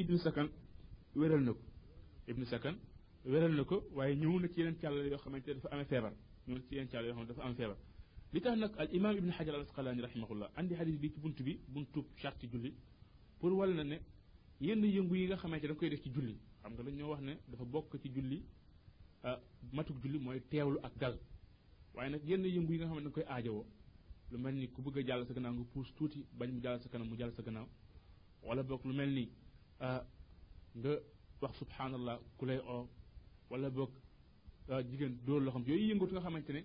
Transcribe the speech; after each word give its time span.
Idrissa 0.00 0.30
Kane 0.34 0.50
wéral 1.16 1.40
na 1.40 1.52
ko 1.56 1.62
Ibn 2.30 2.44
Sakan 2.52 2.76
wéral 3.30 3.52
na 3.56 3.64
ko 3.64 3.76
waaye 3.96 4.14
ñëw 4.20 4.34
na 4.42 4.48
ci 4.52 4.56
yeneen 4.60 4.76
càllale 4.80 5.08
yoo 5.12 5.16
xamante 5.24 5.46
dafa 5.56 5.68
amee 5.72 5.86
feebar 5.90 6.12
ñëw 6.46 6.54
na 6.56 6.60
ci 6.68 6.74
yeneen 6.74 6.88
càllale 6.92 7.08
yoo 7.08 7.14
xamante 7.16 7.28
dafa 7.32 7.42
amee 7.46 7.54
feebar 7.60 7.76
li 8.32 8.40
tax 8.44 8.54
nag 8.62 8.72
al 8.82 8.88
imam 8.98 9.14
ibn 9.20 9.30
xajar 9.36 9.54
al 9.56 9.62
asqalaani 9.64 10.02
rahimahullah 10.04 10.50
andi 10.60 10.74
xadis 10.78 10.96
bi 11.00 11.08
ci 11.12 11.18
bunt 11.22 11.38
bi 11.46 11.52
buntu 11.74 12.00
charte 12.20 12.44
julli 12.52 12.72
pour 13.38 13.52
wal 13.52 13.72
na 13.72 13.84
ne 13.84 13.98
yenn 14.60 14.84
yëngu 14.84 15.14
yi 15.16 15.24
nga 15.28 15.36
xamante 15.36 15.62
da 15.66 15.70
nga 15.72 15.78
koy 15.80 15.88
def 15.88 16.02
ci 16.02 16.10
julli 16.12 16.34
xam 16.60 16.72
nga 16.74 16.82
dañ 16.82 16.94
ñoo 16.98 17.10
wax 17.10 17.20
ne 17.22 17.34
dafa 17.48 17.64
bokk 17.64 17.96
ci 18.00 18.08
julli 18.12 18.44
matuk 19.72 19.96
julli 20.02 20.18
mooy 20.18 20.40
teewlu 20.50 20.78
ak 20.84 20.92
dal 20.98 21.16
waaye 21.94 22.10
nag 22.10 22.22
yenn 22.28 22.44
yëngu 22.44 22.72
yi 22.72 22.78
nga 22.80 22.86
xamante 22.88 22.98
da 23.04 23.08
nga 23.10 23.16
koy 23.22 23.24
aajowoo 23.32 23.66
lu 24.30 24.38
mel 24.38 24.54
ni 24.54 24.68
ku 24.70 24.82
bëgg 24.82 24.98
a 24.98 25.06
jàll 25.08 25.24
sa 25.26 25.32
gannaaw 25.32 25.54
nga 25.54 25.64
puus 25.72 25.88
tuuti 25.96 26.26
bañ 26.36 26.50
mu 26.52 26.60
jàll 26.60 26.80
sa 26.82 26.88
kanam 26.90 27.08
mu 27.08 27.16
jàll 27.16 27.32
sa 27.32 27.42
gannaaw 27.42 27.68
wala 28.42 28.62
bokk 28.62 28.84
lu 28.84 28.92
mel 28.92 29.08
ni 29.10 29.26
nga 29.80 30.92
wax 31.40 31.52
subhanallah 31.60 32.16
ku 32.40 32.44
lay 32.48 32.60
oo 32.72 32.88
wala 33.52 33.68
boog 33.76 33.92
jigéen 34.88 35.12
dóor 35.26 35.40
loo 35.44 35.52
xam 35.54 35.64
yooyu 35.68 35.86
yëngatu 35.92 36.12
nga 36.16 36.24
xamante 36.26 36.52
ne 36.56 36.62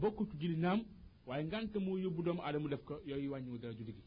bokku 0.00 0.22
ci 0.30 0.36
julli 0.40 0.56
naam 0.56 0.80
waaye 1.26 1.42
ngànt 1.44 1.74
moo 1.84 1.98
yóbbu 1.98 2.20
doomu 2.22 2.42
aadama 2.42 2.68
def 2.70 2.82
ko 2.88 2.94
yooyu 3.10 3.30
wàññiwul 3.34 3.58
dara 3.60 3.74
julli 3.78 3.92
gi 3.98 4.04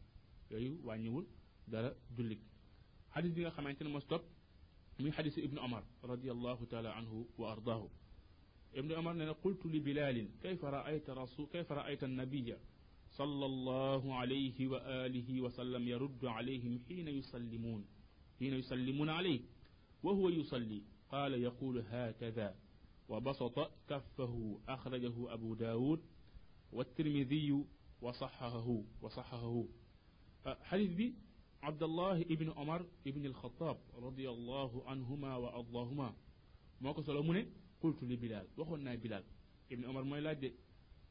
yooyu 0.51 0.69
wàññiwul 0.87 1.25
dara 1.71 1.89
julli 2.15 2.35
gi 2.39 2.47
xadis 3.13 3.31
bi 3.35 3.41
nga 3.43 3.51
xamante 3.55 3.81
ne 3.83 3.89
mos 3.89 4.05
topp 4.07 4.23
muy 4.99 5.11
xadisu 5.11 5.39
ibnu 5.47 5.59
omar 5.59 5.83
radiallahu 6.03 6.63
taala 6.71 6.89
anhu 6.99 7.27
wa 7.37 7.51
ardaahu 7.55 7.89
ابن 8.81 8.91
عمر 8.91 9.11
أنا 9.11 9.31
قلت 9.31 9.65
لبلال 9.65 10.17
كيف 10.41 10.65
رأيت 10.65 11.05
رسول 11.09 11.45
كيف 11.53 11.71
رأيت 11.71 12.01
النبي 12.09 12.57
صلى 13.17 13.45
الله 13.51 14.03
عليه 14.15 14.57
وآله 14.71 15.27
وسلم 15.45 15.83
يرد 15.93 16.21
عليهم 16.25 16.73
حين 16.87 17.07
يسلمون 17.07 17.81
حين 18.43 18.53
يسلمون 18.53 19.09
عليه 19.09 19.41
وهو 20.03 20.29
يصلي 20.29 20.81
قال 21.09 21.33
يقول 21.33 21.83
هكذا 21.89 22.55
وبسط 23.09 23.71
كفه 23.89 24.59
أخرجه 24.67 25.33
أبو 25.33 25.53
داود 25.53 26.01
والترمذي 26.71 27.63
وصححه 28.01 28.83
وصححه 29.01 29.65
حديث 30.45 30.91
بي 30.91 31.15
عبد 31.61 31.83
الله 31.83 32.21
ابن 32.21 32.51
عمر 32.51 32.85
ابن 33.07 33.25
الخطاب 33.25 33.77
رضي 33.95 34.29
الله 34.29 34.89
عنهما 34.89 35.35
وأرضاهما 35.37 36.13
ما 36.81 37.01
سلمون 37.01 37.45
قلت 37.81 38.03
لبلال 38.03 38.47
وقلنا 38.57 38.95
بلال 38.95 39.23
ابن 39.71 39.85
عمر 39.85 40.03
ما 40.03 40.17
يلاد 40.17 40.53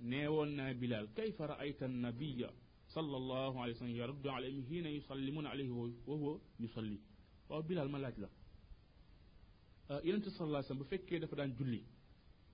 نيولنا 0.01 0.73
بلال 0.73 1.09
كيف 1.15 1.43
رأيت 1.43 1.83
النبي 1.83 2.47
صلى 2.89 3.17
الله 3.17 3.61
عليه 3.61 3.73
وسلم 3.73 3.97
يرد 3.97 4.27
عليهم 4.27 4.67
حين 4.67 4.87
يسلمون 4.87 5.47
عليه 5.47 5.71
وهو 6.07 6.41
يصلي 6.61 6.99
waaw 7.53 7.63
bilal 7.69 7.89
ma 7.95 7.99
laaj 8.05 8.17
la 8.25 8.29
yonente 10.07 10.31
sallallahu 10.35 10.63
alayhi 10.65 10.81
bu 10.83 10.85
fekkee 10.93 11.19
dafa 11.23 11.35
daan 11.41 11.53
julli 11.59 11.81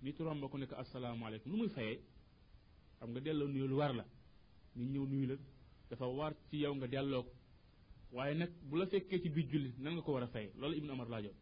nit 0.05 0.17
romb 0.27 0.43
ko 0.51 0.57
nekk 0.63 0.73
asalaamaaleykum 0.83 1.51
nu 1.53 1.59
muy 1.61 1.69
fayee 1.77 1.99
xam 2.99 3.09
nga 3.13 3.21
delloo 3.27 3.49
nuyu 3.53 3.67
lu 3.73 3.77
war 3.83 3.93
la 3.99 4.05
nit 4.77 4.89
ñëw 4.93 5.05
nuyu 5.11 5.27
la 5.31 5.37
dafa 5.91 6.07
war 6.19 6.33
ci 6.51 6.57
yow 6.65 6.75
nga 6.79 6.87
delloo 6.93 7.23
ko 7.29 7.33
waaye 8.17 8.35
nag 8.41 8.53
bu 8.71 8.75
la 8.81 8.85
fekkee 8.93 9.21
ci 9.23 9.29
biir 9.35 9.47
julli 9.53 9.71
nan 9.83 9.93
nga 9.95 10.03
ko 10.07 10.11
war 10.15 10.23
a 10.29 10.29
fayee 10.35 10.51
loolu 10.61 10.75
ibnu 10.81 10.91
amar 10.97 11.09
laajoon 11.13 11.37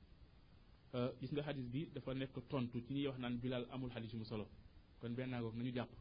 gis 1.20 1.30
nga 1.34 1.42
xadis 1.46 1.66
bi 1.74 1.80
dafa 1.94 2.10
nekk 2.20 2.36
tontu 2.50 2.78
ci 2.86 2.90
ñuy 2.94 3.06
wax 3.10 3.18
naan 3.22 3.34
bilal 3.42 3.64
amul 3.74 3.90
xadis 3.94 4.10
yu 4.12 4.18
mu 4.22 4.26
solo 4.32 4.46
kon 5.00 5.12
bennangoog 5.16 5.54
nañu 5.58 5.72
jàpp 5.76 5.92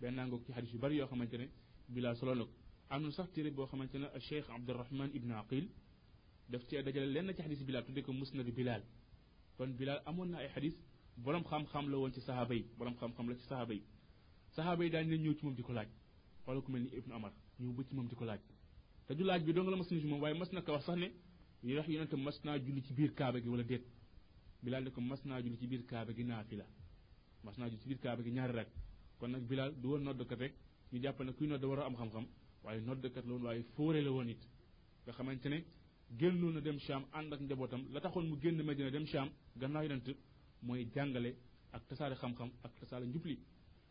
bennangoog 0.00 0.42
ci 0.46 0.50
xadis 0.56 0.70
yu 0.74 0.78
bari 0.84 0.96
yoo 1.00 1.08
xamante 1.12 1.36
ne 1.42 1.46
bilal 1.94 2.16
solo 2.20 2.32
na 2.38 2.44
ko 2.48 2.52
am 2.92 3.00
na 3.02 3.08
sax 3.16 3.28
téere 3.34 3.50
boo 3.56 3.66
xamante 3.70 3.96
ne 4.02 4.06
cheikh 4.28 4.46
abdurahman 4.56 5.10
ibnu 5.18 5.34
aqil 5.44 5.66
daf 6.52 6.62
cee 6.70 6.82
dajale 6.82 7.06
lenn 7.14 7.32
ci 7.36 7.42
xadis 7.42 7.62
Bilal 7.66 7.82
tudde 7.86 8.02
ko 8.02 8.12
musnad 8.12 8.46
Bilal 8.58 8.82
kon 9.56 9.70
Bilal 9.78 10.00
amoon 10.06 10.28
na 10.32 10.38
ay 10.38 10.48
xadis 10.54 10.74
borom 11.16 11.42
xam-xam 11.44 11.84
la 11.90 11.96
woon 11.96 12.12
ci 12.14 12.20
saxaaba 12.20 12.54
yi 12.54 12.62
borom 12.78 12.94
xam-xam 13.00 13.26
la 13.30 13.34
ci 13.36 13.42
saxaaba 13.42 13.74
yi 13.74 13.82
saxaaba 14.54 14.82
yi 14.84 14.90
daañu 14.90 15.10
leen 15.12 15.22
ñëw 15.24 15.34
ci 15.36 15.44
moom 15.46 15.54
di 15.54 15.62
ko 15.62 15.72
laaj 15.72 15.88
wala 16.46 16.60
ku 16.64 16.70
mel 16.72 16.82
ni 16.82 16.90
Ibnu 16.98 17.12
Amar 17.14 17.32
ñëw 17.60 17.72
ba 17.76 17.82
ci 17.86 17.94
moom 17.94 18.08
di 18.08 18.14
ko 18.14 18.24
laaj 18.24 18.40
te 19.06 19.12
du 19.16 19.22
laaj 19.24 19.42
bi 19.46 19.52
dong 19.54 19.68
la 19.70 19.76
mas 19.76 19.88
nañu 19.90 20.00
ci 20.04 20.08
moom 20.10 20.20
waaye 20.22 20.36
mas 20.40 20.50
na 20.52 20.60
ko 20.64 20.72
wax 20.72 20.84
sax 20.86 20.96
ne 20.98 21.08
ñu 21.62 21.72
wax 22.26 22.60
julli 22.66 22.80
ci 22.86 22.92
biir 22.92 23.12
kaaba 23.18 23.38
gi 23.42 23.48
wala 23.48 23.62
déet 23.64 23.84
Bilal 24.62 24.82
ne 24.84 24.90
ko 24.90 25.00
mas 25.00 25.22
naa 25.24 25.40
julli 25.42 25.56
ci 25.60 25.66
biir 25.66 25.84
kaaba 25.86 26.12
gi 26.16 26.24
la 26.60 26.66
mas 27.44 27.56
naa 27.58 27.68
julli 27.70 27.80
ci 27.82 27.88
biir 27.88 27.98
kaaba 28.04 28.22
gi 28.24 28.30
ñaari 28.36 28.52
rek 28.58 28.68
kon 29.18 29.28
nag 29.30 29.42
Bilal 29.50 29.70
du 29.80 29.86
woon 29.88 30.02
noddkat 30.06 30.38
rek 30.44 30.54
ñu 30.90 30.98
jàpp 31.02 31.20
ne 31.26 31.32
kuy 31.36 31.46
nodd 31.46 31.64
war 31.70 31.78
a 31.80 31.84
am 31.86 31.94
xam 32.10 32.26
waaye 32.62 32.80
noddkat 32.88 33.24
la 33.26 33.32
woon 33.34 33.42
waaye 33.46 33.62
fóore 33.74 34.00
woon 34.16 34.28
it 34.34 34.42
nga 35.04 35.12
xamante 35.16 35.48
ne 35.54 35.58
génnoon 36.18 36.52
na 36.54 36.60
dem 36.60 36.78
Cham 36.80 37.04
ànd 37.12 37.32
ak 37.32 37.40
njabootam 37.40 37.84
la 37.92 38.00
taxoon 38.00 38.22
mu 38.28 38.36
génn 38.40 38.62
Medina 38.64 38.90
dem 38.90 39.06
Cham 39.06 39.30
gannaaw 39.56 39.82
yonent 39.82 40.08
mooy 40.62 40.84
jàngale 40.94 41.34
ak 41.72 41.86
tasaare 41.88 42.14
xam-xam 42.14 42.50
ak 42.62 42.74
tasaare 42.80 43.04
njubli 43.06 43.38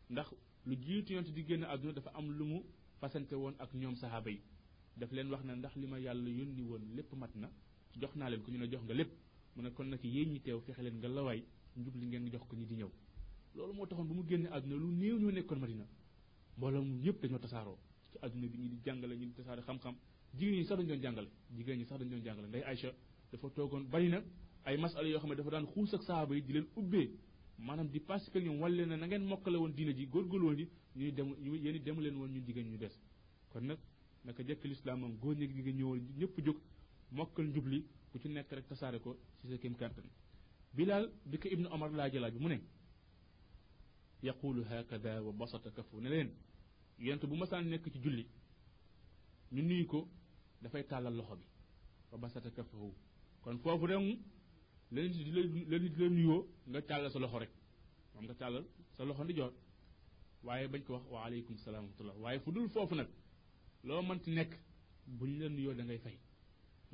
ndax 0.09 0.27
lu 0.65 0.75
jiitu 0.81 1.13
yonent 1.13 1.31
di 1.33 1.43
génn 1.45 1.63
àdduna 1.63 1.93
dafa 1.93 2.09
am 2.13 2.29
lu 2.31 2.45
mu 2.45 2.63
fasante 2.99 3.33
woon 3.35 3.53
ak 3.59 3.73
ñoom 3.73 3.95
sahaaba 3.95 4.29
yi 4.31 4.41
daf 4.95 5.11
leen 5.11 5.29
wax 5.31 5.43
ne 5.43 5.55
ndax 5.55 5.75
li 5.75 5.87
ma 5.87 5.97
yàlla 5.99 6.29
yónni 6.29 6.61
woon 6.61 6.81
lépp 6.95 7.13
mat 7.15 7.31
na 7.35 7.49
jox 7.99 8.15
naa 8.15 8.29
leen 8.29 8.41
ko 8.41 8.51
ñu 8.51 8.57
ne 8.59 8.67
jox 8.71 8.83
nga 8.83 8.93
lépp 8.93 9.11
mu 9.55 9.61
ne 9.63 9.69
kon 9.71 9.85
nag 9.89 9.99
yéen 10.03 10.31
ñi 10.31 10.39
fexe 10.39 10.81
leen 10.81 10.97
nga 10.97 11.07
lawaay 11.09 11.43
njub 11.75 11.95
ngeen 11.97 12.29
jox 12.31 12.43
ko 12.47 12.55
ñi 12.55 12.65
di 12.65 12.75
ñëw 12.75 12.89
loolu 13.55 13.73
moo 13.73 13.85
taxoon 13.85 14.05
bu 14.07 14.13
mu 14.13 14.23
génnee 14.29 14.47
àdduna 14.49 14.75
lu 14.77 14.91
néew 14.93 15.17
ñoo 15.19 15.31
nekkoon 15.31 15.59
madina 15.59 15.85
mbooloo 16.57 16.83
mu 16.83 16.99
yëpp 17.03 17.21
dañoo 17.21 17.75
ci 18.11 18.17
àdduna 18.21 18.47
bi 18.47 18.57
ñi 18.57 18.69
di 18.69 18.79
jàngale 18.85 19.17
ñi 19.17 19.25
di 19.33 19.41
xam-xam 19.65 19.95
jigéen 20.37 20.57
ñi 20.57 20.65
sax 20.65 20.77
dañu 20.77 20.89
doon 20.89 21.01
jàngale 21.01 21.29
jigéen 21.55 21.77
ñi 21.79 21.85
sax 21.85 21.99
dañu 21.99 22.09
doon 22.11 22.23
jàngale 22.23 22.47
nday 22.47 22.63
Aïcha 22.63 22.91
dafa 23.31 23.49
toogoon 23.55 23.83
bari 23.89 24.09
na 24.09 24.21
ay 24.65 24.77
masala 24.77 25.07
yoo 25.07 25.19
xam 25.19 25.29
ne 25.29 25.35
dafa 25.35 25.49
daan 25.51 25.65
xuus 25.67 25.93
ak 25.93 26.03
saaba 26.03 26.35
yi 26.35 26.41
di 26.41 26.53
leen 26.53 26.67
ubbee 26.75 27.11
maanaam 27.59 27.87
di 27.87 27.99
pacifier 27.99 28.43
ñoom 28.43 28.59
wàlle 28.61 28.85
na 28.85 28.95
na 28.97 29.05
ngeen 29.07 29.23
mokkale 29.25 29.57
woon 29.57 29.71
diina 29.73 29.93
ji 29.93 30.05
góorgóorlu 30.07 30.45
woon 30.45 30.57
yi 30.59 30.67
ñuy 30.95 31.11
dem 31.13 31.27
yéen 31.63 31.83
demu 31.83 32.01
leen 32.01 32.15
woon 32.15 32.31
ñun 32.31 32.45
jigéen 32.45 32.69
ñu 32.71 32.77
des 32.77 32.93
kon 33.49 33.61
nag 33.65 33.77
naka 34.23 34.43
jëkk 34.43 34.63
lislaam 34.63 34.99
moom 34.99 35.17
góor 35.19 35.35
ñi 35.35 35.47
jigéen 35.47 35.77
ñëwoon 35.77 36.01
ñëpp 36.17 36.41
jóg 36.45 36.57
mokkal 37.11 37.45
njubli 37.45 37.85
ku 38.11 38.19
ci 38.19 38.27
nekk 38.29 38.51
rek 38.51 38.67
tasaare 38.67 38.99
ko 38.99 39.17
ci 39.37 39.47
sa 39.49 39.57
kéem 39.57 39.75
kàttan 39.75 40.07
bilaal 40.73 41.11
bi 41.25 41.37
ko 41.37 41.47
ibnu 41.47 41.67
omar 41.71 41.91
laa 41.91 42.09
jalaaj 42.09 42.33
bi 42.33 42.39
mu 42.43 42.47
ne 42.49 42.59
yaqulu 44.23 44.63
hakada 44.63 45.21
wa 45.21 45.31
basata 45.31 45.69
kafu 45.71 45.99
ne 46.01 46.09
leen 46.09 46.29
yonent 46.99 47.23
bu 47.25 47.35
masaan 47.35 47.65
nekk 47.69 47.85
ci 47.93 47.99
julli 47.99 48.25
ñu 49.51 49.85
ko 49.85 50.09
dafay 50.63 50.83
tàllal 50.89 51.15
loxo 51.19 51.35
bi 51.41 51.47
fa 52.09 52.15
basata 52.21 52.49
kafahu 52.57 52.89
kon 53.43 53.57
foofu 53.63 53.85
dem 53.91 54.05
la 54.91 55.01
di 55.83 55.89
la 56.01 56.07
nuyoo 56.15 56.39
nga 56.69 56.79
tàllal 56.89 57.11
sa 57.13 57.19
loxo 57.19 57.37
rek 57.43 57.51
moom 58.13 58.23
nga 58.25 58.35
tàllal 58.41 58.65
sa 58.95 59.01
loxo 59.09 59.23
ndi 59.25 59.33
joor 59.39 59.53
waaye 60.45 60.65
bañ 60.71 60.81
ko 60.85 60.91
wax 60.95 61.03
wa 61.13 61.17
aleykum 61.27 61.55
salaam 61.57 61.85
wa 62.07 62.13
waaye 62.23 62.39
fu 62.43 62.49
dul 62.55 62.69
foofu 62.75 62.95
nag 62.99 63.09
loo 63.87 64.01
mënti 64.09 64.29
nekk 64.37 64.51
buñ 65.17 65.31
la 65.39 65.47
nuyoo 65.49 65.73
da 65.79 65.83
ngay 65.83 65.99
fay 66.05 66.15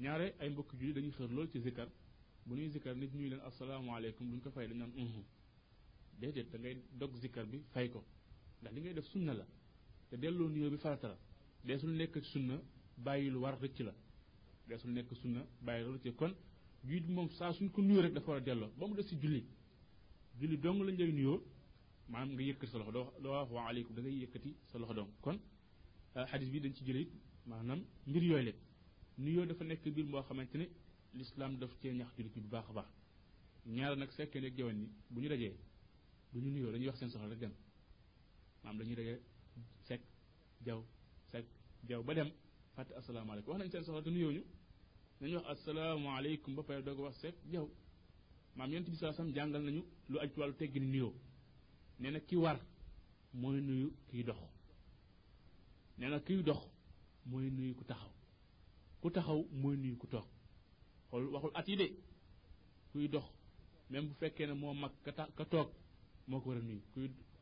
ñaare 0.04 0.28
ay 0.40 0.50
mbokki 0.52 0.74
julli 0.80 0.94
dañuy 0.96 1.12
xër 1.18 1.30
lool 1.36 1.50
ci 1.52 1.60
zikkar 1.66 1.90
bu 2.46 2.52
ñuy 2.56 2.70
zikkar 2.76 2.96
nit 2.98 3.12
ñuy 3.18 3.30
leen 3.32 3.42
asalaamaaleykum 3.50 4.26
duñ 4.32 4.40
ko 4.42 4.50
fay 4.56 4.68
dañ 4.70 4.78
naan 4.82 4.94
unhu 5.02 5.22
déedéet 6.20 6.50
da 6.52 6.58
ngay 6.58 6.76
dog 7.00 7.12
zikkar 7.24 7.46
bi 7.52 7.58
fay 7.74 7.88
ko 7.94 8.02
ndax 8.62 8.72
li 8.76 8.80
ngay 8.82 8.94
def 8.98 9.06
sunna 9.14 9.34
la 9.40 9.46
te 10.10 10.16
delloo 10.22 10.48
nuyoo 10.54 10.72
bi 10.74 10.78
farata 10.78 11.08
la 11.14 11.18
dee 11.66 11.78
suñu 11.82 11.96
nekk 12.02 12.16
sunna 12.34 12.58
bàyyi 13.06 13.30
lu 13.32 13.40
war 13.42 13.58
rëcc 13.62 13.80
la 13.86 13.94
deesul 14.68 14.92
nekk 14.92 15.14
sunna 15.22 15.42
bàyyi 15.62 15.84
lu 15.86 15.92
rëcc 15.98 16.16
kon 16.20 16.34
juy 16.84 17.00
moom 17.08 17.30
saa 17.32 17.52
suñ 17.54 17.70
ko 17.72 17.82
nuyoo 17.82 18.02
rek 18.04 18.14
dafa 18.14 18.28
war 18.32 18.38
a 18.42 18.42
delloo 18.44 18.70
ba 18.78 18.88
mu 18.88 18.96
des 18.96 19.04
si 19.04 19.16
julli 19.22 19.46
julli 20.40 20.58
dong 20.58 20.82
lañ 20.86 20.96
lay 20.98 21.12
nuyoo 21.12 21.44
maanaam 22.10 22.30
nga 22.34 22.44
yëkkati 22.44 22.72
sa 22.72 22.78
loxo 22.78 22.92
doo 22.94 23.34
da 23.96 24.02
ngay 24.02 24.18
yëkkati 24.24 24.52
sa 24.70 24.78
loxo 24.80 24.94
dong 24.94 25.12
kon 25.24 25.38
euh, 26.18 26.26
xadis 26.30 26.50
bi 26.52 26.60
dañ 26.60 26.74
ci 26.74 26.84
jëlee 26.88 27.08
maanaam 27.46 27.80
mbir 28.08 28.24
yooyu 28.24 28.46
la 28.48 28.52
nuyoo 29.24 29.46
dafa 29.46 29.64
nekk 29.64 29.86
mbir 29.92 30.06
moo 30.12 30.22
xamante 30.28 30.56
ne 30.58 30.66
lislaam 31.18 31.58
def 31.60 31.72
cee 31.80 31.94
ñax 31.94 32.10
jullit 32.18 32.34
bi 32.36 32.42
bu 32.42 32.50
baax 32.50 32.66
a 32.70 32.74
baax 32.74 32.90
ñaar 33.66 33.96
nag 33.98 34.12
sekkee 34.18 34.42
nekk 34.42 34.56
jawan 34.58 34.76
ni 34.82 34.88
bu 35.12 35.22
ñu 35.22 35.30
dajee 35.30 35.56
du 36.32 36.40
ñu 36.42 36.50
nuyoo 36.56 36.72
dañuy 36.72 36.88
wax 36.90 36.98
seen 37.00 37.10
soxla 37.12 37.30
rek 37.30 37.40
dem 37.40 37.54
maanaam 38.64 38.78
dañuy 38.80 38.96
dajee 39.00 39.20
sekk 39.88 40.02
jaw 40.66 40.80
sekk 41.32 41.46
jaw 41.90 42.02
ba 42.08 42.14
dem 42.18 42.32
fàtte 42.80 42.94
asalaamaaleykum 42.98 43.56
wax 43.56 43.58
nañ 43.62 43.70
seen 43.72 43.84
soxla 43.86 44.02
te 44.06 44.12
nuyoo 44.14 44.32
ñu 44.38 44.44
nañu 45.20 45.36
wax 45.38 45.46
asalaamaaleykum 45.54 46.52
ba 46.58 46.62
pare 46.68 46.82
doog 46.86 47.00
wax 47.06 47.16
seet 47.22 47.36
jaw 47.52 47.68
maam 48.58 48.70
yonent 48.72 48.90
bi 48.92 48.98
saa 49.02 49.14
sam 49.18 49.28
jàngal 49.36 49.64
nañu 49.68 49.82
lu 50.12 50.18
aj 50.24 50.30
ci 50.34 50.38
wàllu 50.40 50.56
teggini 50.60 50.88
nuyoo 50.94 51.14
nee 52.00 52.12
na 52.14 52.20
ki 52.28 52.36
war 52.44 52.58
mooy 53.42 53.58
nuyu 53.68 53.88
kiy 54.10 54.24
dox 54.28 54.40
nee 55.98 56.10
na 56.12 56.18
kiy 56.28 56.38
dox 56.50 56.62
mooy 57.30 57.46
nuyu 57.58 57.74
ku 57.80 57.84
taxaw 57.90 58.14
ku 59.02 59.08
taxaw 59.16 59.40
mooy 59.62 59.76
nuyu 59.82 59.96
ku 60.02 60.08
toog 60.14 60.28
xool 61.10 61.26
waxul 61.34 61.52
at 61.60 61.68
kuy 62.92 63.06
dox 63.14 63.26
même 63.92 64.06
bu 64.08 64.14
fekkee 64.22 64.46
ne 64.50 64.54
moo 64.62 64.74
mag 64.82 64.94
moo 66.30 66.42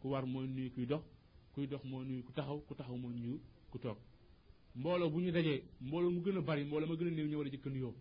ko 0.02 0.06
war 0.12 0.24
a 0.24 0.28
nuyu 0.56 0.70
kuy 0.74 0.84
ku 0.86 0.90
dox 0.92 1.04
kuy 1.54 1.66
dox 1.72 1.84
moo 1.90 2.04
nuyu 2.08 2.22
taxaw 2.38 2.58
ku 2.68 2.74
taxaw 2.78 2.98
moo 3.04 3.12
nuyu 3.12 3.36
ku 3.72 3.78
toog 3.86 4.00
mbooloo 4.80 5.10
bu 5.14 5.18
ñu 5.24 5.32
dajee 5.36 5.58
mbooloo 5.88 6.12
mu 6.16 6.20
gën 6.26 6.38
a 6.38 6.42
bari 6.48 6.62
mbooloo 6.68 6.88
ma 6.92 6.96
gën 7.00 7.08
a 7.08 7.12
néew 7.16 7.28
ñoo 7.32 7.40
war 7.40 7.48
a 7.48 7.52
jëkk 7.56 7.66
nuyoo 7.74 7.94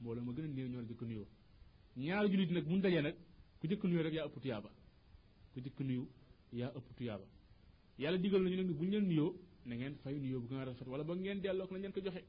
mbooloo 0.00 0.24
ma 0.26 0.32
gën 0.36 0.44
a 0.44 0.48
néew 0.56 0.68
ñoo 0.70 0.78
war 0.78 0.84
a 0.84 0.88
jëkk 0.90 1.02
nuyoo 1.08 1.26
ñaari 2.02 2.26
jullit 2.32 2.50
nag 2.54 2.64
bu 2.68 2.72
ñu 2.74 2.80
dajee 2.86 3.02
nag 3.06 3.16
ku 3.58 3.64
jëkk 3.70 3.82
nuyoo 3.84 4.02
rek 4.06 4.14
yaa 4.16 4.26
ëpp 4.28 4.36
tuyaaba 4.42 4.70
ku 5.52 5.58
jëkk 5.64 5.78
nuyu 5.88 6.02
yaa 6.58 6.70
ëpp 6.78 6.88
tuyaaba 6.96 7.26
yàlla 8.02 8.18
digal 8.22 8.42
nañu 8.44 8.56
nag 8.60 8.70
bu 8.78 8.84
ñu 8.84 8.90
leen 8.92 9.06
nuyoo 9.10 9.30
na 9.66 9.72
ngeen 9.76 9.94
fay 10.02 10.16
nuyoo 10.22 10.40
bu 10.42 10.46
gën 10.50 10.60
a 10.62 10.64
rafet 10.64 10.88
wala 10.92 11.04
ba 11.08 11.14
ngeen 11.16 11.40
delloo 11.44 11.66
ko 11.66 11.74
na 11.74 11.80
ngeen 11.80 11.92
ko 11.94 12.00
joxe 12.04 12.22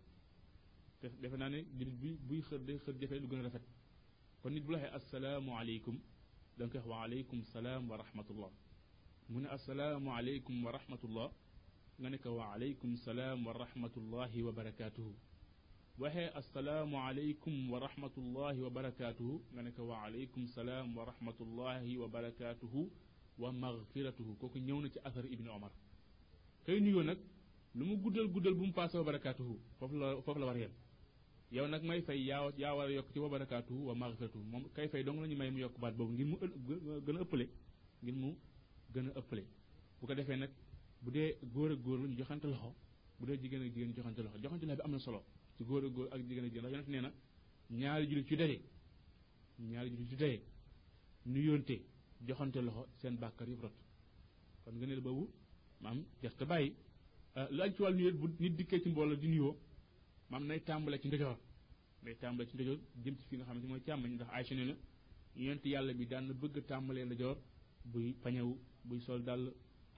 te 1.00 1.08
defe 1.22 1.36
naa 1.42 1.50
ne 1.50 1.60
jullit 1.78 1.98
bi 2.02 2.10
buy 2.28 2.42
xër 2.48 2.60
de 2.68 2.74
xër 2.84 2.96
jafe 3.02 3.16
lu 3.24 3.28
gën 3.32 3.40
a 3.42 3.44
rafet 3.48 3.66
kon 4.42 4.52
nit 4.54 4.64
bu 4.66 4.72
la 4.72 4.78
waxee 4.78 4.96
asalaamaaleykum 4.98 5.98
da 6.58 6.68
koy 6.70 6.80
wax 6.80 6.90
waaleykum 6.92 7.40
salaam 7.54 7.82
wa 7.90 7.96
rahmatullah 8.04 8.52
mu 9.30 9.38
ne 9.44 9.48
asalaamaaleykum 9.56 10.56
wa 10.66 11.30
nga 12.00 12.08
ne 12.10 12.18
ko 12.18 12.30
wa 12.38 12.46
alaykum 12.56 12.96
salaam 12.98 13.46
wa 13.48 13.54
rahmatullahi 13.54 14.40
wa 14.48 14.52
barakaatuhu 14.52 15.12
waxee 16.00 16.30
assalaamu 16.42 16.96
alaykum 17.04 17.54
wa 17.72 17.80
rahmatullahi 17.84 18.60
wa 18.64 18.70
barakaatuhu 18.70 19.36
nga 19.54 19.62
ne 19.66 19.72
ko 19.72 19.84
wa 19.90 19.96
alaykum 20.08 20.48
salaam 20.48 20.96
wa 20.98 21.06
rahmatullahi 21.10 21.98
wa 21.98 22.08
barakaatuhu 22.08 22.82
wa 23.42 23.50
maghfiratuhu 23.52 24.32
kooku 24.40 24.58
ñëw 24.62 24.78
na 24.84 24.90
ci 24.94 25.00
athar 25.04 25.26
ibni 25.26 25.50
omar 25.50 25.72
kay 26.66 26.80
nuyoo 26.82 27.04
nag 27.04 27.20
lu 27.76 27.86
mu 27.86 27.96
guddal 28.04 28.28
guddal 28.28 28.54
bu 28.54 28.64
mu 28.70 28.74
passé 28.74 28.98
wa 28.98 29.04
barakaatuhu 29.04 29.56
foofu 29.80 29.96
la 30.02 30.22
foofu 30.22 30.40
la 30.40 30.46
war 30.46 30.58
yem 30.58 30.74
yow 31.52 31.68
nag 31.68 31.84
may 31.84 32.02
fay 32.02 32.20
yaa 32.30 32.52
yaa 32.58 32.74
war 32.78 32.88
a 32.88 32.94
yokk 32.94 33.10
ci 33.14 33.20
wa 33.20 33.28
wa 33.30 33.94
maghfiratuhu 33.96 34.44
moom 34.52 34.64
kay 34.76 34.88
fay 34.88 35.04
dong 35.04 35.20
lañu 35.22 35.38
may 35.38 35.52
mu 35.52 35.58
yokk 35.60 35.76
baat 35.80 35.94
boobu 35.98 36.14
ngir 36.14 36.28
mu 36.32 36.36
gën 37.06 37.18
a 37.18 37.22
ëppale 37.26 37.46
ngir 38.04 38.16
mu 38.22 38.30
gën 38.94 39.08
a 39.10 39.14
ëppale 39.20 39.44
bu 40.00 40.04
ko 40.08 40.14
defee 40.16 40.38
nag 40.38 40.52
Bude 41.04 41.14
dee 41.14 41.38
góor 41.42 41.72
ak 41.72 41.80
góor 41.82 42.00
la 42.00 42.08
ñu 42.08 42.18
joxante 42.18 42.46
loxo 42.48 42.76
bu 43.20 43.26
dee 43.26 43.38
jigéen 43.42 43.64
ak 43.64 43.74
jigéen 43.74 43.94
joxante 43.96 44.20
loxo 44.24 44.38
joxante 44.42 44.66
loxo 44.66 44.76
bi 44.78 44.82
am 44.86 44.92
na 44.92 45.00
solo 45.00 45.26
ci 45.56 45.64
góor 45.64 45.84
ak 45.86 45.92
góor 45.94 46.08
ak 46.14 46.22
jigéen 46.22 46.46
ak 46.46 46.54
jigéen 46.54 46.66
ndax 46.70 46.88
yonent 46.88 46.88
nee 46.92 47.02
na 47.02 47.12
ñaari 47.78 48.06
julit 48.10 48.28
ci 48.28 48.36
daje 48.36 48.58
ñaari 49.70 49.90
julit 49.90 50.10
ci 50.10 50.16
daje 50.16 50.38
nu 51.26 51.40
yónte 51.42 51.76
joxante 52.28 52.58
loxo 52.62 52.84
seen 53.00 53.16
bàkkar 53.18 53.50
yëpp 53.50 53.62
rot 53.62 53.74
kon 54.64 54.74
nga 54.78 54.86
ne 54.86 55.00
boobu 55.02 55.26
maam 55.82 56.06
jar 56.22 56.34
bàyyi 56.50 56.70
euh, 57.38 57.48
lu 57.50 57.62
aj 57.64 57.74
ci 57.76 57.82
wàllu 57.82 57.98
nuyoo 57.98 58.18
bu 58.20 58.28
nit 58.40 58.56
dikkee 58.56 58.80
ci 58.82 58.90
mbooloo 58.90 59.16
di 59.18 59.28
nuyoo 59.28 59.58
maam 60.30 60.46
nay 60.46 60.60
tàmbale 60.62 61.00
ci 61.02 61.08
ndejoor 61.08 61.38
nay 62.04 62.14
tàmbale 62.16 62.48
ci 62.50 62.54
ndejoor 62.56 62.78
jëm 63.04 63.16
ci 63.18 63.28
fi 63.28 63.36
nga 63.38 63.46
xamante 63.46 63.66
mooy 63.68 63.82
càmmañ 63.82 64.12
ndax 64.14 64.28
Aïcha 64.34 64.54
nee 64.56 64.66
na 64.66 64.76
yonent 65.36 65.64
yàlla 65.66 65.94
bi 65.94 66.06
daan 66.06 66.28
na 66.28 66.34
bëgg 66.34 66.62
tàmbalee 66.68 67.06
ndejoor 67.06 67.38
buy 67.86 68.14
pañewu 68.22 68.54
buy 68.84 69.00
sol 69.02 69.24
dàll 69.24 69.50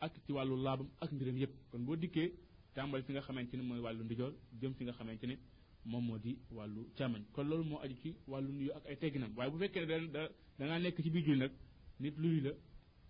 ak 0.03 0.11
ci 0.27 0.33
walu 0.35 0.59
laabam 0.59 0.89
ak 0.99 1.11
mbiram 1.15 1.37
yépp 1.37 1.53
kon 1.71 1.79
bo 1.85 1.95
diké 1.95 2.31
tambal 2.75 3.01
fi 3.03 3.13
nga 3.13 3.21
xamanteni 3.21 3.63
moy 3.63 3.79
walu 3.79 4.03
ndijol 4.03 4.33
jëm 4.59 4.73
fi 4.75 4.83
nga 4.83 4.91
xamanteni 4.93 5.37
mom 5.85 6.03
modi 6.05 6.33
walu 6.51 6.83
di 6.93 7.25
kon 7.31 7.47
loolu 7.49 7.63
mo 7.63 7.79
aji 7.79 7.95
ci 8.03 8.15
walu 8.27 8.51
nuyu 8.51 8.73
ak 8.75 8.85
ay 8.85 8.95
tegnam 8.97 9.31
waaye 9.37 9.51
bu 9.51 9.57
fekkee 9.59 9.85
da 9.85 10.27
da 10.59 10.63
nga 10.67 10.79
nek 10.79 11.01
ci 11.03 11.09
biir 11.09 11.23
jul 11.25 11.37
nak 11.37 11.51
nit 11.99 12.17
luy 12.17 12.41
la 12.41 12.51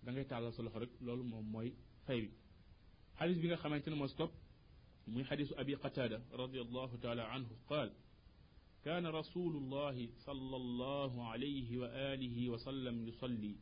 da 0.03 0.11
ngay 0.11 0.25
tàllal 0.27 0.53
solo 0.53 0.69
loxo 0.69 0.79
rek 0.79 0.91
loolu 1.01 1.23
mom 1.23 1.45
moy 1.49 1.73
fay 2.05 2.21
bi 2.21 2.31
hadith 3.15 3.39
bi 3.41 3.47
nga 3.47 3.57
xamanteni 3.57 3.95
mo 3.95 4.07
stop 4.07 4.31
muy 5.07 5.23
hadith 5.23 5.51
abi 5.57 5.75
qatada 5.77 6.21
radiyallahu 6.31 6.97
taala 6.99 7.23
anhu 7.35 7.55
qaal 7.69 7.89
كان 8.87 9.05
رسول 9.19 9.53
الله 9.61 9.97
صلى 10.27 10.55
الله 10.61 11.11
عليه 11.31 11.69
وآله 11.81 12.37
وسلم 12.53 12.95
يصلي 13.09 13.55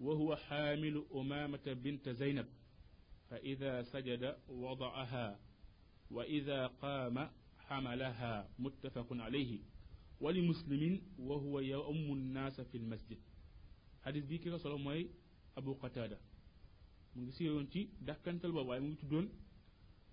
وهو 0.00 0.36
حامل 0.36 1.04
أمامة 1.14 1.66
بنت 1.72 2.08
زينب 2.08 2.46
فإذا 3.30 3.82
سجد 3.82 4.36
وضعها 4.48 5.40
وإذا 6.10 6.66
قام 6.66 7.28
حملها 7.58 8.48
متفق 8.58 9.06
عليه 9.12 9.58
ولمسلم 10.20 11.02
وهو 11.18 11.60
يؤم 11.60 11.96
الناس 12.12 12.60
في 12.60 12.76
المسجد 12.76 13.18
حديث 14.04 14.24
بي 14.24 14.38
صلى 14.58 14.74
الله 14.74 14.90
عليه 14.90 15.08
ابو 15.56 15.72
قتاده 15.74 16.18
من 17.16 17.26
قصير 17.30 17.60
أنت 17.60 17.78
داكانتال 18.00 18.52
بابا 18.52 18.78
مغي 19.12 19.28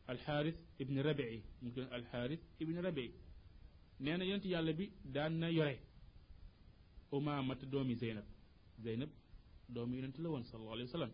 الحارث 0.10 0.56
ابن 0.82 1.00
ربعي 1.00 1.44
ممكن 1.62 1.82
الحارث 1.82 2.40
ابن 2.62 2.78
ربعي 2.86 3.12
نانا 4.00 4.26
ينتي 4.26 4.50
يالبي 4.50 4.92
دانا 5.06 5.50
يري 5.50 5.58
يوري 5.58 5.80
امامه 7.14 7.54
دومي 7.56 7.96
زينب 7.96 8.24
زينب 8.80 9.10
doom 9.70 9.70
doomu 9.86 9.96
yonent 9.96 10.18
la 10.24 10.30
woon 10.30 10.44
sallallahu 10.50 10.74
alayhi 10.78 10.88
wa 10.88 10.92
sallam 10.96 11.12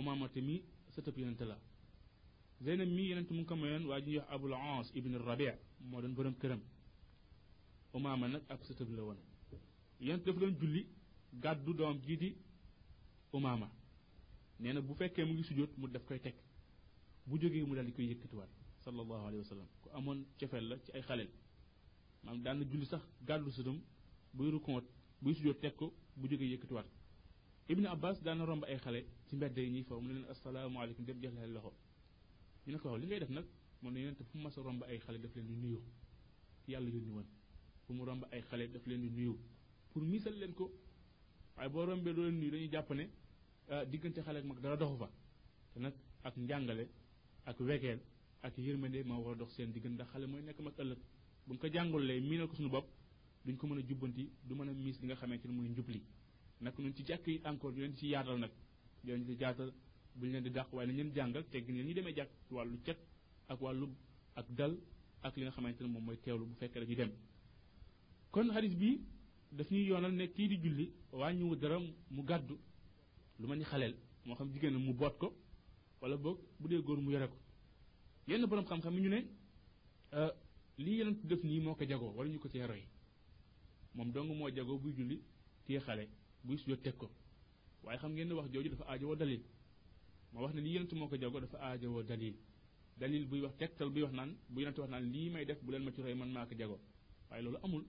umaamata 0.00 0.40
mi 0.46 0.54
sëtëb 0.94 1.18
yonent 1.20 1.40
la 1.50 1.56
zeynab 2.64 2.88
mi 2.96 3.04
yonent 3.10 3.30
mu 3.30 3.40
ngi 3.42 3.44
ko 3.48 3.54
waa 3.88 4.00
ji 4.00 4.10
ñuy 4.10 4.18
wax 4.18 4.30
abul 4.34 4.52
ans 4.54 4.90
ibn 4.94 5.14
rabi 5.26 5.46
moo 5.90 6.00
doon 6.02 6.14
borom 6.14 6.34
këram 6.34 6.60
umaama 7.94 8.28
nag 8.28 8.42
ak 8.48 8.60
sëtëb 8.64 8.90
la 8.96 9.02
woon 9.02 9.16
yonent 10.00 10.24
dafa 10.26 10.40
doon 10.40 10.54
julli 10.60 10.86
gàddu 11.32 11.72
doom 11.74 11.98
jii 12.06 12.16
di 12.16 12.30
umaama 13.32 13.68
nee 14.60 14.72
na 14.72 14.80
bu 14.80 14.94
fekkee 14.94 15.24
mu 15.24 15.32
ngi 15.32 15.42
sujjóot 15.44 15.70
mu 15.78 15.88
daf 15.88 16.04
koy 16.04 16.20
teg 16.20 16.36
bu 17.26 17.38
jógee 17.40 17.64
mu 17.64 17.74
daal 17.74 17.86
di 17.86 17.92
koy 17.92 18.04
yëkkatiwaat 18.10 18.50
sallallahu 18.84 19.26
alayhi 19.28 19.42
wa 19.44 19.44
sallam 19.44 19.68
ku 19.80 19.88
amoon 19.96 20.26
cofeel 20.38 20.66
la 20.68 20.76
ci 20.84 20.90
ay 20.96 21.02
xaleel 21.08 21.30
maanaam 22.22 22.42
daan 22.44 22.58
na 22.58 22.64
julli 22.70 22.86
sax 22.86 23.02
gàddu 23.28 23.50
sëtam 23.50 23.78
buy 24.34 24.50
rukoon 24.50 24.84
buy 25.22 25.34
sujjóot 25.34 25.58
teg 25.60 25.74
ko 25.76 25.86
bu 26.18 26.28
jógee 26.28 26.50
yëkkatiwaat 26.52 26.88
ibnu 27.72 27.86
abbas 27.94 28.16
daana 28.26 28.44
romb 28.50 28.62
ay 28.68 28.76
xale 28.84 29.00
ci 29.28 29.32
mbedd 29.36 29.56
yi 29.62 29.70
ñuy 29.74 29.84
faw 29.88 29.98
mu 30.02 30.08
ne 30.08 30.14
leen 30.14 30.26
asalaamaaleykum 30.32 31.04
dem 31.08 31.18
jox 31.22 31.32
leen 31.38 31.50
loxo 31.54 31.70
ñu 32.66 32.70
ne 32.72 32.78
ko 32.82 32.86
waaw 32.88 32.98
li 33.00 33.06
ngay 33.06 33.20
def 33.22 33.30
nag 33.30 33.46
mu 33.82 33.90
ne 33.90 33.98
yonent 34.00 34.16
fu 34.28 34.36
mu 34.36 34.40
mas 34.44 34.58
a 34.58 34.60
romb 34.60 34.82
ay 34.82 34.98
xale 34.98 35.18
daf 35.22 35.34
leen 35.34 35.46
di 35.46 35.54
nuyu 35.56 35.80
yàlla 36.68 36.88
yónni 36.90 37.10
woon 37.12 37.28
fu 37.84 37.92
mu 37.94 38.04
romb 38.04 38.22
ay 38.30 38.42
xale 38.42 38.64
daf 38.72 38.84
leen 38.86 39.00
di 39.00 39.10
nuyu 39.10 39.38
pour 39.90 40.02
misal 40.02 40.34
leen 40.38 40.52
ko 40.54 40.70
waaye 41.56 41.68
boo 41.70 41.84
rombee 41.86 42.12
doo 42.12 42.22
leen 42.24 42.38
nuyu 42.40 42.50
dañuy 42.50 42.68
jàpp 42.70 42.90
ne 42.92 43.04
diggante 43.90 44.18
xale 44.22 44.36
ak 44.40 44.44
mag 44.44 44.60
dara 44.60 44.76
doxu 44.76 44.96
fa 44.98 45.08
te 45.72 45.78
nag 45.80 45.94
ak 46.24 46.36
njàngale 46.36 46.88
ak 47.46 47.58
wegeel 47.60 48.00
ak 48.42 48.58
yërmande 48.58 49.02
ma 49.06 49.16
war 49.16 49.32
a 49.32 49.36
dox 49.36 49.50
seen 49.56 49.72
diggante 49.72 49.94
ndax 49.96 50.08
xale 50.10 50.26
mooy 50.26 50.42
nekk 50.42 50.60
mag 50.60 50.74
ëllëg 50.78 50.98
bu 51.46 51.54
nga 51.54 51.60
ko 51.60 51.66
jàngulee 51.74 52.20
miinal 52.20 52.48
ko 52.48 52.54
suñu 52.54 52.68
bopp 52.70 52.86
duñ 53.46 53.56
ko 53.56 53.66
mën 53.66 53.78
a 53.78 53.82
jubbanti 53.88 54.30
du 54.44 54.54
mën 54.54 54.68
a 54.68 54.72
miis 54.72 54.96
li 55.00 55.06
nga 55.06 55.16
xamante 55.16 55.46
ci 55.48 55.54
muy 55.54 55.68
njubli 55.70 56.02
nak 56.62 56.78
ñun 56.78 56.94
ci 56.94 57.02
jakk 57.04 57.26
yi 57.26 57.40
encore 57.44 57.72
ñu 57.76 57.92
ci 57.96 58.06
yaatal 58.08 58.38
nak 58.38 58.52
yoon 59.04 59.18
ñu 59.20 59.26
ci 59.26 59.38
jaatal 59.38 59.72
buñ 60.14 60.30
leen 60.32 60.42
di 60.44 60.50
dakk 60.50 60.72
way 60.72 60.86
nañ 60.86 61.12
jangal 61.12 61.44
tegg 61.48 61.68
leen 61.68 61.86
ñi 61.86 61.92
demee 61.94 62.14
jakk 62.14 62.30
ci 62.46 62.54
walu 62.54 62.78
ciat 62.84 62.96
ak 63.48 63.60
walu 63.60 63.88
ak 64.36 64.46
dal 64.52 64.78
ak 65.22 65.36
li 65.36 65.42
nga 65.42 65.50
xamante 65.50 65.82
mom 65.84 66.04
moy 66.04 66.16
tewlu 66.18 66.44
teewlu 66.44 66.44
bu 66.46 66.54
fekkee 66.54 66.80
dañuy 66.80 66.94
dem 66.96 67.12
kon 68.30 68.48
hadith 68.54 68.74
bi 68.78 69.00
daf 69.50 69.68
ñuy 69.70 69.86
yonal 69.86 70.12
ne 70.14 70.26
ki 70.32 70.48
di 70.48 70.56
julli 70.58 70.92
wañu 71.10 71.56
dara 71.56 71.78
mu 72.10 72.22
gaddu 72.22 72.56
lu 73.38 73.46
ma 73.48 73.54
ni 73.56 73.64
xalel 73.64 73.96
mo 74.24 74.34
xam 74.34 74.52
jigéen 74.52 74.74
mu 74.78 74.94
bot 74.94 75.16
ko 75.18 75.34
wala 76.00 76.16
bok 76.16 76.38
bu 76.60 76.68
dé 76.68 76.80
goor 76.80 77.00
mu 77.00 77.10
yore 77.10 77.28
ko 77.28 77.38
yenn 78.28 78.46
borom 78.46 78.64
xam-xam 78.64 78.94
ñu 79.00 79.08
ne 79.08 79.22
euh, 80.14 80.30
lii 80.78 80.98
yeneen 80.98 81.18
def 81.26 81.42
ni 81.42 81.58
moko 81.60 81.84
jago 81.88 82.10
wala 82.16 82.30
ñu 82.30 82.38
ko 82.38 82.48
cee 82.48 82.66
roy 82.66 82.82
moom 83.94 84.12
dong 84.12 84.30
mo 84.32 84.48
jago 84.48 84.78
bu 84.78 84.92
julli 84.92 85.20
téye 85.66 85.80
xalé 85.80 86.08
buy 86.44 86.58
sujjóot 86.58 86.82
teg 86.82 86.96
ko 86.96 87.06
waaye 87.84 87.98
xam 87.98 88.12
ngeen 88.12 88.28
ne 88.28 88.34
wax 88.34 88.50
jooju 88.52 88.68
dafa 88.70 88.84
aajowoo 88.90 89.16
dalil 89.16 89.40
ma 90.32 90.40
wax 90.42 90.54
ne 90.54 90.60
li 90.60 90.70
yonent 90.74 90.92
moo 90.94 91.08
ko 91.08 91.16
jago 91.16 91.40
dafa 91.40 91.56
aajowoo 91.66 92.02
dalil 92.02 92.34
dalil 92.98 93.26
buy 93.28 93.40
wax 93.40 93.54
tegtal 93.58 93.90
buy 93.90 94.02
wax 94.02 94.12
naan 94.14 94.30
bu 94.48 94.60
yonent 94.60 94.78
wax 94.78 94.90
naan 94.90 95.04
lii 95.12 95.30
may 95.30 95.44
def 95.44 95.60
bu 95.64 95.72
leen 95.72 95.82
ma 95.84 95.90
ci 95.92 96.02
roy 96.02 96.14
man 96.14 96.30
maa 96.36 96.46
ko 96.46 96.54
jago 96.58 96.78
waaye 97.30 97.42
loolu 97.44 97.58
amul 97.66 97.84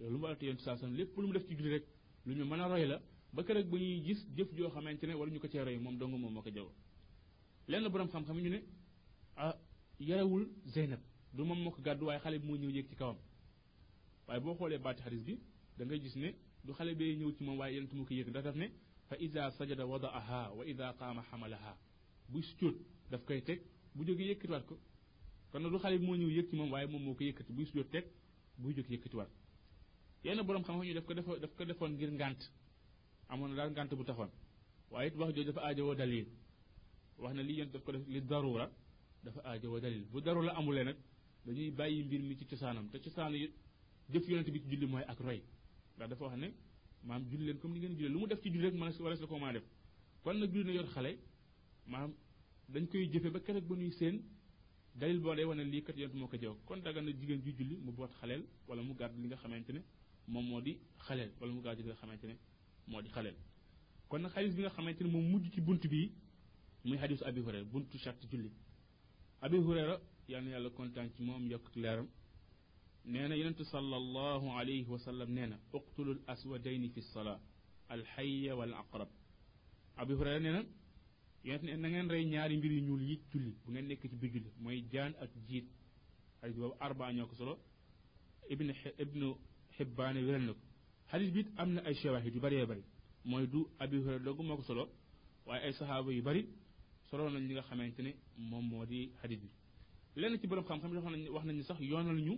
loolu 0.00 0.16
mu 0.18 0.24
warate 0.24 0.42
yonent 0.46 0.60
saa 0.60 0.76
sam 0.78 0.92
lépp 0.98 1.16
lu 1.20 1.26
mu 1.28 1.32
def 1.32 1.46
ci 1.48 1.54
julli 1.56 1.70
rek 1.74 1.84
lu 2.26 2.34
ñu 2.34 2.44
mën 2.44 2.60
a 2.60 2.68
roy 2.68 2.84
la 2.86 3.00
ba 3.34 3.40
keroog 3.44 3.66
ba 3.72 3.76
ñuy 3.78 4.00
gis 4.06 4.20
jëf 4.36 4.50
joo 4.56 4.70
xamante 4.74 5.04
ne 5.06 5.14
wala 5.14 5.30
ñu 5.32 5.38
ko 5.40 5.48
cee 5.52 5.62
roy 5.66 5.78
moom 5.84 5.96
dong 5.98 6.12
moom 6.14 6.32
moo 6.34 6.42
ko 6.42 6.50
jago 6.56 6.72
lenn 7.70 7.88
borom 7.92 8.08
xam-xam 8.12 8.38
ñu 8.44 8.50
ne 8.54 8.60
ah 9.36 9.54
yarewul 10.08 10.44
Zeynab 10.74 11.00
du 11.34 11.44
moom 11.44 11.58
moo 11.64 11.70
ko 11.74 11.80
gàddu 11.86 12.04
waaye 12.08 12.20
xale 12.24 12.38
bi 12.40 12.46
moo 12.48 12.56
ñëw 12.62 12.70
yéeg 12.76 12.88
ci 12.90 12.96
kawam 13.00 13.16
waaye 14.26 14.40
boo 14.42 14.54
xoolee 14.58 14.78
baati 14.84 15.00
xadis 15.04 15.22
bi 15.26 15.34
da 15.76 15.84
ngay 15.84 16.00
gis 16.04 16.16
ne 16.16 16.30
du 16.66 16.72
xale 16.78 16.94
bee 16.94 17.16
ñëw 17.18 17.30
ci 17.36 17.42
moom 17.44 17.58
waaye 17.58 17.74
yonent 17.76 17.92
mu 17.96 18.04
ko 18.04 18.12
yëg 18.14 18.30
daf 18.30 18.54
ne 18.56 18.68
fa 19.08 19.16
ida 19.16 19.50
sajada 19.52 19.86
wadaaha 19.86 20.52
wa 20.56 20.64
ida 20.66 20.92
qama 20.98 21.22
xamalaha 21.30 21.76
bu 22.28 22.42
sujud 22.42 22.76
daf 23.10 23.24
koy 23.24 23.40
teg 23.42 23.62
bu 23.94 24.04
jógee 24.04 24.28
yëkkatiwaat 24.28 24.66
ko 24.66 24.76
kon 25.50 25.60
du 25.62 25.78
xale 25.78 25.98
bi 25.98 26.04
moo 26.06 26.16
ñëw 26.16 26.28
yëg 26.30 26.48
ci 26.50 26.56
moom 26.56 26.70
waaye 26.70 26.86
moom 26.86 27.02
moo 27.02 27.14
ko 27.14 27.24
yëkkati 27.24 27.52
buy 27.52 27.64
sujjóot 27.66 27.90
teg 27.90 28.06
buy 28.58 28.74
jóg 28.74 28.88
yëkkatiwaat 28.90 29.30
yenn 30.24 30.42
borom 30.46 30.62
xam-xam 30.62 30.86
ñu 30.86 30.94
daf 30.94 31.04
ko 31.04 31.14
defo 31.14 31.36
daf 31.38 31.54
ko 31.56 31.64
defoon 31.64 31.90
ngir 31.92 32.12
ngànt 32.12 32.40
amoon 33.28 33.50
na 33.50 33.56
daal 33.56 33.70
ngànt 33.72 33.94
bu 33.94 34.04
taxoon 34.04 34.30
waaye 34.90 35.08
it 35.08 35.16
wax 35.16 35.30
jooju 35.34 35.50
dafa 35.52 35.60
aajowoo 35.66 35.94
dalil 35.94 36.26
wax 37.18 37.34
na 37.34 37.42
li 37.42 37.54
yonent 37.56 37.72
daf 37.72 37.84
ko 37.84 37.92
def 37.92 38.06
li 38.06 38.20
darura 38.20 38.70
dafa 39.24 39.40
aajowoo 39.44 39.80
dalil 39.80 40.04
bu 40.12 40.20
darula 40.20 40.52
amulee 40.54 40.84
nag 40.84 40.96
dañuy 41.46 41.70
bàyyi 41.70 42.02
mbir 42.04 42.20
mi 42.20 42.36
ci 42.36 42.44
cosaanam 42.46 42.90
te 42.90 42.98
cosaanu 42.98 43.36
jëf 44.10 44.28
yonent 44.28 44.50
bi 44.50 44.60
ci 44.60 44.68
julli 44.68 44.86
mooy 44.86 45.02
ak 45.06 45.18
roy 45.20 45.40
ndax 45.96 46.08
dafa 46.10 46.24
wax 46.24 46.36
ne 46.38 46.48
maam 47.04 47.22
comme 47.60 47.78
ni 47.78 47.88
ngeen 47.88 48.12
lu 48.12 48.18
mu 48.18 48.26
def 48.26 48.40
ci 48.42 48.50
julli 48.50 48.68
rek 48.70 48.74
man 48.74 48.90
dit. 48.90 49.00
la 49.02 49.26
ko 49.26 49.38
maa 49.38 49.52
def 49.52 49.64
kon 50.22 50.34
nag 50.36 50.52
julli 50.52 50.64
na 50.64 50.72
yor 50.72 50.86
xale 50.86 51.18
maam 51.86 52.14
dañ 52.68 52.86
koy 52.86 53.06
jëfe 53.12 53.30
ba 53.32 53.38
dit 53.40 53.62
ba 53.68 53.74
nuy 53.76 53.90
seen 53.92 54.22
dalil 54.94 55.20
boo 55.20 55.34
day 55.34 55.44
wane 55.44 55.64
lii 55.64 55.82
kat 55.82 55.94
moo 56.14 56.26
ko 56.28 56.36
kon 56.66 56.78
daga 56.82 57.00
na 57.02 57.10
jigéen 57.10 57.42
ju 57.42 57.52
mu 57.84 57.92
boot 57.92 58.10
xaleel 58.20 58.44
wala 58.68 58.82
mu 58.82 58.94
gàdd 58.94 59.16
li 59.18 59.26
nga 59.28 59.36
xamante 59.36 59.70
ne 59.72 59.80
moom 60.26 60.44
moo 60.48 60.60
di 60.60 60.78
wala 61.08 61.52
mu 61.52 61.60
gàdd 61.62 61.80
li 61.80 61.84
nga 61.84 61.94
xamante 61.94 62.24
ne 62.26 62.36
moo 62.86 63.02
kon 64.08 64.18
nag 64.22 64.32
xadis 64.32 64.54
bi 64.54 64.62
nga 64.62 64.70
xamante 64.70 65.00
abi 69.42 69.56
buntu 69.58 69.78
abi 70.98 71.62
ci 71.72 72.04
نانا 73.14 73.34
ينتو 73.42 73.64
صلى 73.74 73.96
الله 74.02 74.42
عليه 74.58 74.84
وسلم 74.94 75.28
نانا 75.38 75.56
اقتلوا 75.78 76.14
الأسودين 76.18 76.82
في 76.94 76.98
الصلاة 77.04 77.38
الحية 77.96 78.50
والعقرب 78.58 79.08
أبي 80.02 80.12
هريرة 80.18 80.38
نانا 80.46 80.62
ينتو 81.48 81.64
نانا 81.70 81.88
نانا 81.94 82.10
ري 82.12 82.20
نياري 82.30 82.54
مبيري 82.58 82.78
نيول 82.86 83.02
يتولي 83.10 83.52
بغن 83.66 83.86
نكي 83.90 84.06
تبجل 84.12 84.44
موي 84.64 84.76
جان 84.92 85.10
اك 85.22 85.32
جيت 85.48 85.66
حديث 86.42 86.56
باب 86.62 86.72
أربع 86.86 87.06
نيوك 87.16 87.32
صلو 87.40 87.54
ابن, 88.54 88.66
ابن 89.04 89.20
حبان 89.76 90.16
ورنك 90.26 90.58
حديث 91.12 91.28
بيت 91.36 91.48
أمن 91.60 91.76
أي 91.88 91.94
شواهد 92.02 92.34
يباري 92.38 92.56
يباري 92.62 92.84
موي 93.30 93.44
دو 93.52 93.60
أبي 93.82 93.96
هريرة 94.04 94.22
لغو 94.26 94.42
موك 94.50 94.60
صلو 94.70 94.86
waaye 95.48 95.62
ay 95.66 95.72
sahaaba 95.78 96.12
yu 96.16 96.22
bari 96.22 96.42
solo 97.08 97.24
nañ 97.30 97.42
li 97.48 97.52
nga 97.54 97.62
xamante 97.68 98.00
ne 98.06 98.12
moom 98.50 98.64
moo 98.70 98.84
di 98.90 98.98
xarit 99.20 99.40
bi 99.42 99.48
lenn 100.22 100.34
ci 100.40 100.46
borom 100.48 100.64
xam-xam 100.68 100.90
joxo 100.94 101.10
nañ 101.14 101.22
wax 101.34 101.44
nañ 101.48 101.54
ni 101.58 101.64
sax 101.68 101.78
yoonal 101.90 102.18
ñu 102.26 102.34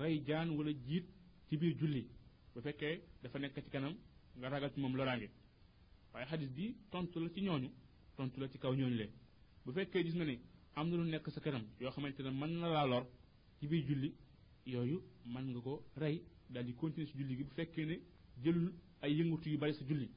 rey 0.00 0.18
jaan 0.26 0.50
walla 0.56 0.72
jiit 0.86 1.06
ci 1.48 1.56
biir 1.58 1.74
julli 1.80 2.00
bu 2.54 2.60
fekkee 2.66 2.92
dafa 3.22 3.38
nekk 3.38 3.56
ci 3.64 3.70
kanam 3.70 3.94
nga 4.38 4.48
ragal 4.48 4.70
ci 4.74 4.80
moom 4.80 4.94
loraange 4.96 5.28
waaye 6.12 6.26
xadis 6.30 6.50
bi 6.50 6.74
tontu 6.90 7.20
la 7.20 7.28
ci 7.34 7.40
ñooñu 7.42 7.70
tontu 8.16 8.40
la 8.40 8.48
ci 8.48 8.58
kaw 8.58 8.72
ñooñu 8.74 8.94
leen 8.96 9.10
bu 9.64 9.72
fekkee 9.72 10.02
gis 10.04 10.14
na 10.14 10.24
ni 10.24 10.38
am 10.74 10.88
na 10.90 10.96
lu 10.96 11.04
nekk 11.04 11.28
sa 11.30 11.40
kanam 11.40 11.64
yoo 11.80 11.90
xamante 11.90 12.22
ne 12.22 12.30
mën 12.30 12.52
na 12.60 12.68
laa 12.68 12.86
lor 12.86 13.04
ci 13.58 13.66
biir 13.66 13.84
julli 13.86 14.14
yooyu 14.64 14.98
mën 15.26 15.46
nga 15.50 15.60
ko 15.60 15.84
rey 15.96 16.24
daal 16.48 16.64
di 16.64 16.74
continuer 16.74 17.06
si 17.10 17.18
julli 17.18 17.36
gi 17.36 17.44
bu 17.44 17.54
fekkee 17.54 17.84
ne 17.84 17.96
jëlul 18.42 18.72
ay 19.02 19.12
yëngatu 19.18 19.48
yu 19.50 19.58
bari 19.58 19.74
sa 19.74 19.84
julli 19.86 20.08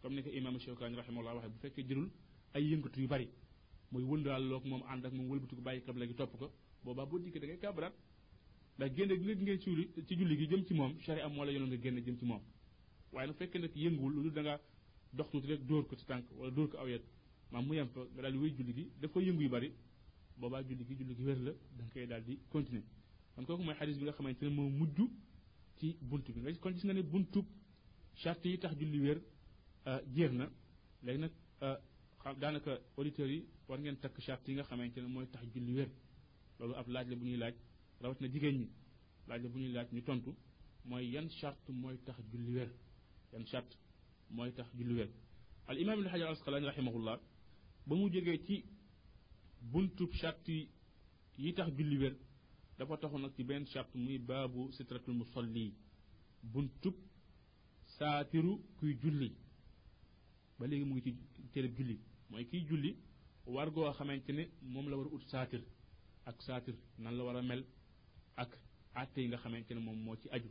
comme 0.00 0.14
ne 0.16 0.22
ko 0.22 0.28
imaam 0.30 0.58
Shawkaani 0.58 0.96
rahimahullah 0.96 1.34
waxee 1.36 1.50
bu 1.52 1.58
fekkee 1.60 1.86
jëlul 1.88 2.08
ay 2.54 2.64
yëngatu 2.70 3.00
yu 3.00 3.06
bari 3.06 3.28
mooy 3.92 4.02
wëndaal 4.02 4.42
loog 4.48 4.64
moom 4.66 4.82
ànd 4.90 5.06
ak 5.06 5.12
moom 5.12 5.28
wëlbatiku 5.30 5.62
bàyyi 5.62 5.82
kabla 5.84 6.06
gi 6.06 6.14
topp 6.14 6.32
ko 6.36 6.46
boobaa 6.84 7.06
boo 7.06 7.18
dikkee 7.20 7.60
ndax 8.80 8.94
génne 8.96 9.14
gi 9.18 9.24
nga 9.24 9.34
génne 9.34 9.58
ci 9.60 9.68
julli 9.70 9.86
ci 10.06 10.16
gi 10.16 10.46
jëm 10.50 10.64
ci 10.64 10.72
moom 10.74 10.96
charia 11.00 11.26
am 11.26 11.34
moo 11.34 11.44
la 11.44 11.50
yoon 11.52 11.66
nga 11.68 11.76
génne 11.78 12.00
jëm 12.02 12.16
ci 12.16 12.24
moom 12.24 12.40
waaye 13.12 13.26
nag 13.28 13.36
fekkee 13.36 13.58
nag 13.60 13.70
yënguwul 13.76 14.14
loolu 14.14 14.30
da 14.32 14.40
nga 14.40 14.54
dox 15.12 15.28
tuuti 15.30 15.46
rek 15.48 15.66
dóor 15.68 15.84
ko 15.86 15.96
ci 15.96 16.06
tànk 16.08 16.24
wala 16.38 16.50
dóor 16.50 16.70
ko 16.72 16.78
aw 16.78 16.88
yet 16.88 17.02
maam 17.50 17.66
mu 17.66 17.74
yem 17.74 17.88
fa 17.92 18.00
nga 18.14 18.22
daal 18.22 18.32
di 18.32 18.38
julli 18.56 18.72
gi 18.80 18.90
daf 18.98 19.14
yëngu 19.20 19.42
yu 19.42 19.48
bari 19.50 19.70
boobaa 20.38 20.62
julli 20.62 20.84
gi 20.86 20.94
julli 20.96 21.14
gi 21.14 21.24
wér 21.24 21.40
la 21.42 21.52
da 21.76 21.82
nga 21.84 21.90
koy 21.92 22.06
daal 22.06 22.24
di 22.24 22.38
continuer 22.48 22.84
kon 23.34 23.44
kooku 23.44 23.62
mooy 23.62 23.74
xadis 23.76 23.98
bi 23.98 24.04
nga 24.04 24.12
xamante 24.12 24.42
ne 24.44 24.48
moo 24.48 24.68
mujj 24.70 24.98
ci 25.76 25.92
buntu 26.00 26.32
bi 26.32 26.40
nga 26.40 26.52
kon 26.58 26.72
gis 26.72 26.84
ne 26.84 27.02
buntu 27.02 27.44
charte 28.14 28.46
yi 28.48 28.56
tax 28.58 28.74
julli 28.78 28.98
wér 28.98 29.20
euh, 29.88 29.98
jeex 30.10 30.32
na 30.32 30.48
léegi 31.02 31.20
nag 31.20 31.32
euh, 31.62 31.76
xam 32.18 32.34
daanaka 32.40 32.80
auditeurs 32.96 33.30
yi 33.30 33.44
war 33.68 33.78
ngeen 33.78 33.98
takk 34.00 34.16
charte 34.20 34.48
yi 34.48 34.62
xamante 34.62 34.96
ne 35.02 35.06
mooy 35.08 35.26
tax 35.28 35.42
julli 35.54 35.72
wér 35.74 35.90
loolu 36.58 36.74
ab 36.74 36.88
laaj 36.88 37.08
la 37.10 37.16
bu 37.16 37.24
ñuy 37.26 37.36
laaj 37.36 37.54
rawatina 38.02 38.28
jigéen 38.30 38.56
ñi 38.60 38.66
laaj 39.28 39.42
bu 39.52 39.58
ñuy 39.60 39.72
laaj 39.74 39.88
ñu 39.92 40.02
tontu 40.02 40.30
mooy 40.88 41.06
yan 41.12 41.28
charte 41.40 41.68
mooy 41.72 41.96
tax 42.06 42.16
julli 42.32 42.52
wér 42.54 42.70
mooy 44.36 44.52
tax 44.52 44.66
julli 44.74 44.94
wér 44.94 45.10
al 45.66 45.78
imaam 45.78 45.98
ibn 46.00 46.08
xajar 46.10 46.28
asqalaani 46.32 46.66
rahimahullah 46.66 47.20
ba 47.86 47.96
mu 47.96 48.08
jógee 48.12 48.42
ci 48.46 48.64
buntub 49.60 50.10
charte 50.12 50.52
yi 51.36 51.54
tax 51.54 51.68
julli 51.76 51.96
wér 51.98 52.16
dafa 52.78 52.96
taxu 52.96 53.18
nag 53.18 53.32
ci 53.36 53.44
benn 53.44 53.66
charte 53.66 53.94
muy 53.96 54.18
baabu 54.18 54.72
sitratul 54.72 55.14
musalli 55.14 55.74
buntub 56.42 56.94
saatiru 57.98 58.58
kuy 58.78 58.96
julli 59.02 59.34
ba 60.58 60.66
léegi 60.66 60.84
mu 60.84 60.94
ngi 60.94 61.02
ci 61.12 61.16
téereb 61.52 61.76
julli 61.76 62.00
mooy 62.30 62.44
kiy 62.48 62.64
julli 62.66 62.96
war 63.46 63.70
goo 63.70 63.90
xamante 63.92 64.30
ne 64.32 64.48
moom 64.62 64.88
la 64.88 64.96
war 64.96 65.06
a 65.06 65.14
ut 65.14 65.22
saatir 65.30 65.60
ak 66.24 66.42
saatir 66.42 66.74
nan 66.98 67.14
la 67.16 67.24
war 67.24 67.36
a 67.36 67.42
mel 67.42 67.64
ak 68.42 68.56
atte 68.94 69.18
yi 69.20 69.28
nga 69.28 69.36
xamante 69.42 69.72
mom 69.74 69.98
mo 70.04 70.16
ci 70.20 70.28
aju 70.36 70.48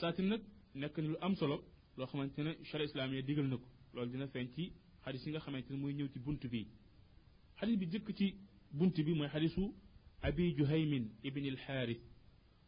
saatin 0.00 0.26
nag 0.32 0.42
nekk 0.80 0.94
na 0.98 1.08
lu 1.12 1.16
am 1.26 1.34
solo 1.40 1.56
lo 1.96 2.04
xamante 2.06 2.40
ne 2.46 2.52
islam 2.88 3.10
ya 3.16 3.22
digal 3.28 3.46
nako 3.52 3.66
ko 3.92 4.06
dina 4.06 4.26
feeñ 4.34 4.46
ci 4.54 4.64
hadith 5.04 5.24
yi 5.26 5.30
nga 5.32 5.40
xamante 5.46 5.70
moy 5.80 5.92
ñëw 5.98 6.08
ci 6.12 6.18
buntu 6.26 6.46
bi 6.52 6.66
hadith 7.60 7.78
bi 7.80 7.86
jëk 7.92 8.06
ci 8.18 8.26
buntu 8.78 9.00
bi 9.06 9.12
moy 9.18 9.28
hadithu 9.36 9.64
abi 10.28 10.44
juhaym 10.56 10.92
ibn 11.28 11.44
alxaaris 11.54 12.02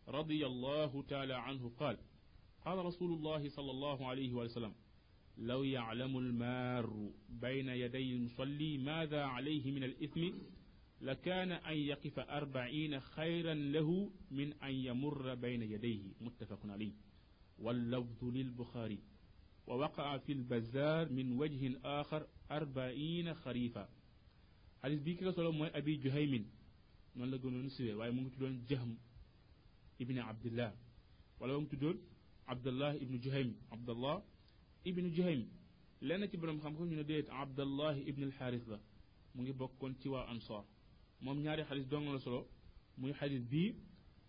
رضي 0.08 0.46
الله 0.46 1.02
تعالى 1.08 1.34
عنه 1.46 1.68
قال 1.80 1.96
قال 2.64 2.78
رسول 2.90 3.11
الله 3.12 3.49
صلى 3.49 3.70
الله 3.70 3.99
عليه 4.11 4.32
وسلم 4.34 4.75
لو 5.38 5.61
يعلم 5.62 6.18
المار 6.18 7.11
بين 7.28 7.68
يدي 7.68 8.12
المصلي 8.14 8.78
ماذا 8.78 9.22
عليه 9.22 9.70
من 9.72 9.84
الإثم 9.84 10.22
لكان 11.02 11.52
أن 11.52 11.76
يقف 11.76 12.18
أربعين 12.18 13.00
خيرا 13.00 13.54
له 13.54 14.11
من 14.30 14.52
أن 14.52 14.71
يمر 14.75 15.35
بين 15.35 15.62
يديه 15.62 16.02
متفق 16.21 16.66
عليه 16.66 16.92
واللفظ 17.59 18.25
للبخاري 18.25 18.99
ووقع 19.66 20.16
في 20.18 20.32
البزار 20.32 21.12
من 21.12 21.32
وجه 21.32 21.80
آخر 21.85 22.26
أربعين 22.50 23.35
خريفا 23.35 23.88
حديث 24.82 25.00
بيكرة 25.02 25.30
سلام 25.30 25.54
الله 25.54 25.66
أبي 25.66 25.97
جهيم 25.97 26.50
من 27.16 27.30
لا 27.30 27.37
نسوه 27.37 27.68
سيوي 27.68 27.94
واي 27.94 28.59
جهم 28.68 28.99
ابن 30.00 30.18
عبد 30.18 30.47
الله 30.47 30.76
ولا 31.40 31.59
موغي 31.59 31.99
عبد 32.49 32.66
الله 32.68 32.97
ابن 32.97 33.18
جهيم 33.18 33.56
عبد 33.73 33.90
الله 33.90 34.23
ابن 34.87 35.11
جهيم 35.12 35.50
لنا 36.02 36.26
تي 36.26 36.37
بروم 36.37 36.61
خام 36.61 37.04
عبد 37.28 37.61
الله 37.61 38.00
ابن 38.00 38.23
الحارث 38.23 38.68
la 38.68 38.80
mu 39.38 39.42
ngi 39.44 39.52
bokkon 39.61 39.92
mom 41.23 41.41
ñaari 41.41 41.62
hadith 41.69 41.88
dong 41.88 42.05
la 42.12 42.19
solo 42.19 42.49
muy 42.99 43.12
hadith 43.21 43.47
bi 43.49 43.75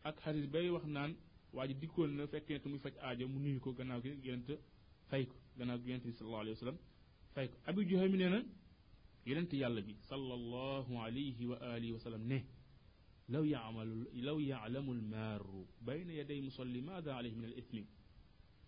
ak 0.04 0.16
hadith 0.26 0.48
bay 0.52 0.70
wax 0.70 0.86
naan 0.86 1.16
waji 1.52 1.74
dikol 1.74 2.08
na 2.12 2.28
fekke 2.28 2.62
tu 2.62 2.70
muy 2.70 2.80
fajj 2.80 2.96
aajo 3.02 3.28
mu 3.28 3.40
nuyu 3.40 3.60
ko 3.60 3.74
gannaaw 3.74 4.00
gi 4.04 4.14
yonent 4.24 4.50
fay 5.10 5.26
ko 5.26 5.34
gannaaw 5.58 5.80
gi 5.82 5.90
yonent 5.90 6.14
sallallahu 6.16 6.42
alayhi 6.42 6.56
wasallam 6.58 6.78
fay 7.34 7.48
ko 7.50 7.58
abi 7.66 7.86
juhami 7.88 8.18
nee 8.18 8.30
na 8.30 8.44
yonent 9.26 9.52
yàlla 9.54 9.82
bi 9.82 9.94
sallallahu 10.02 10.94
alayhi 11.06 11.46
wa 11.48 11.58
alihi 11.60 11.94
wasallam 11.94 12.24
ne 12.28 12.46
law 13.30 13.44
ya'malu 13.44 14.06
law 14.24 14.38
ya'lamu 14.40 14.94
al-maru 14.94 15.66
bayna 15.82 16.14
yaday 16.14 16.42
musalli 16.42 16.82
madha 16.82 17.16
alayhi 17.18 17.36
min 17.36 17.46
al-ithmi 17.46 17.88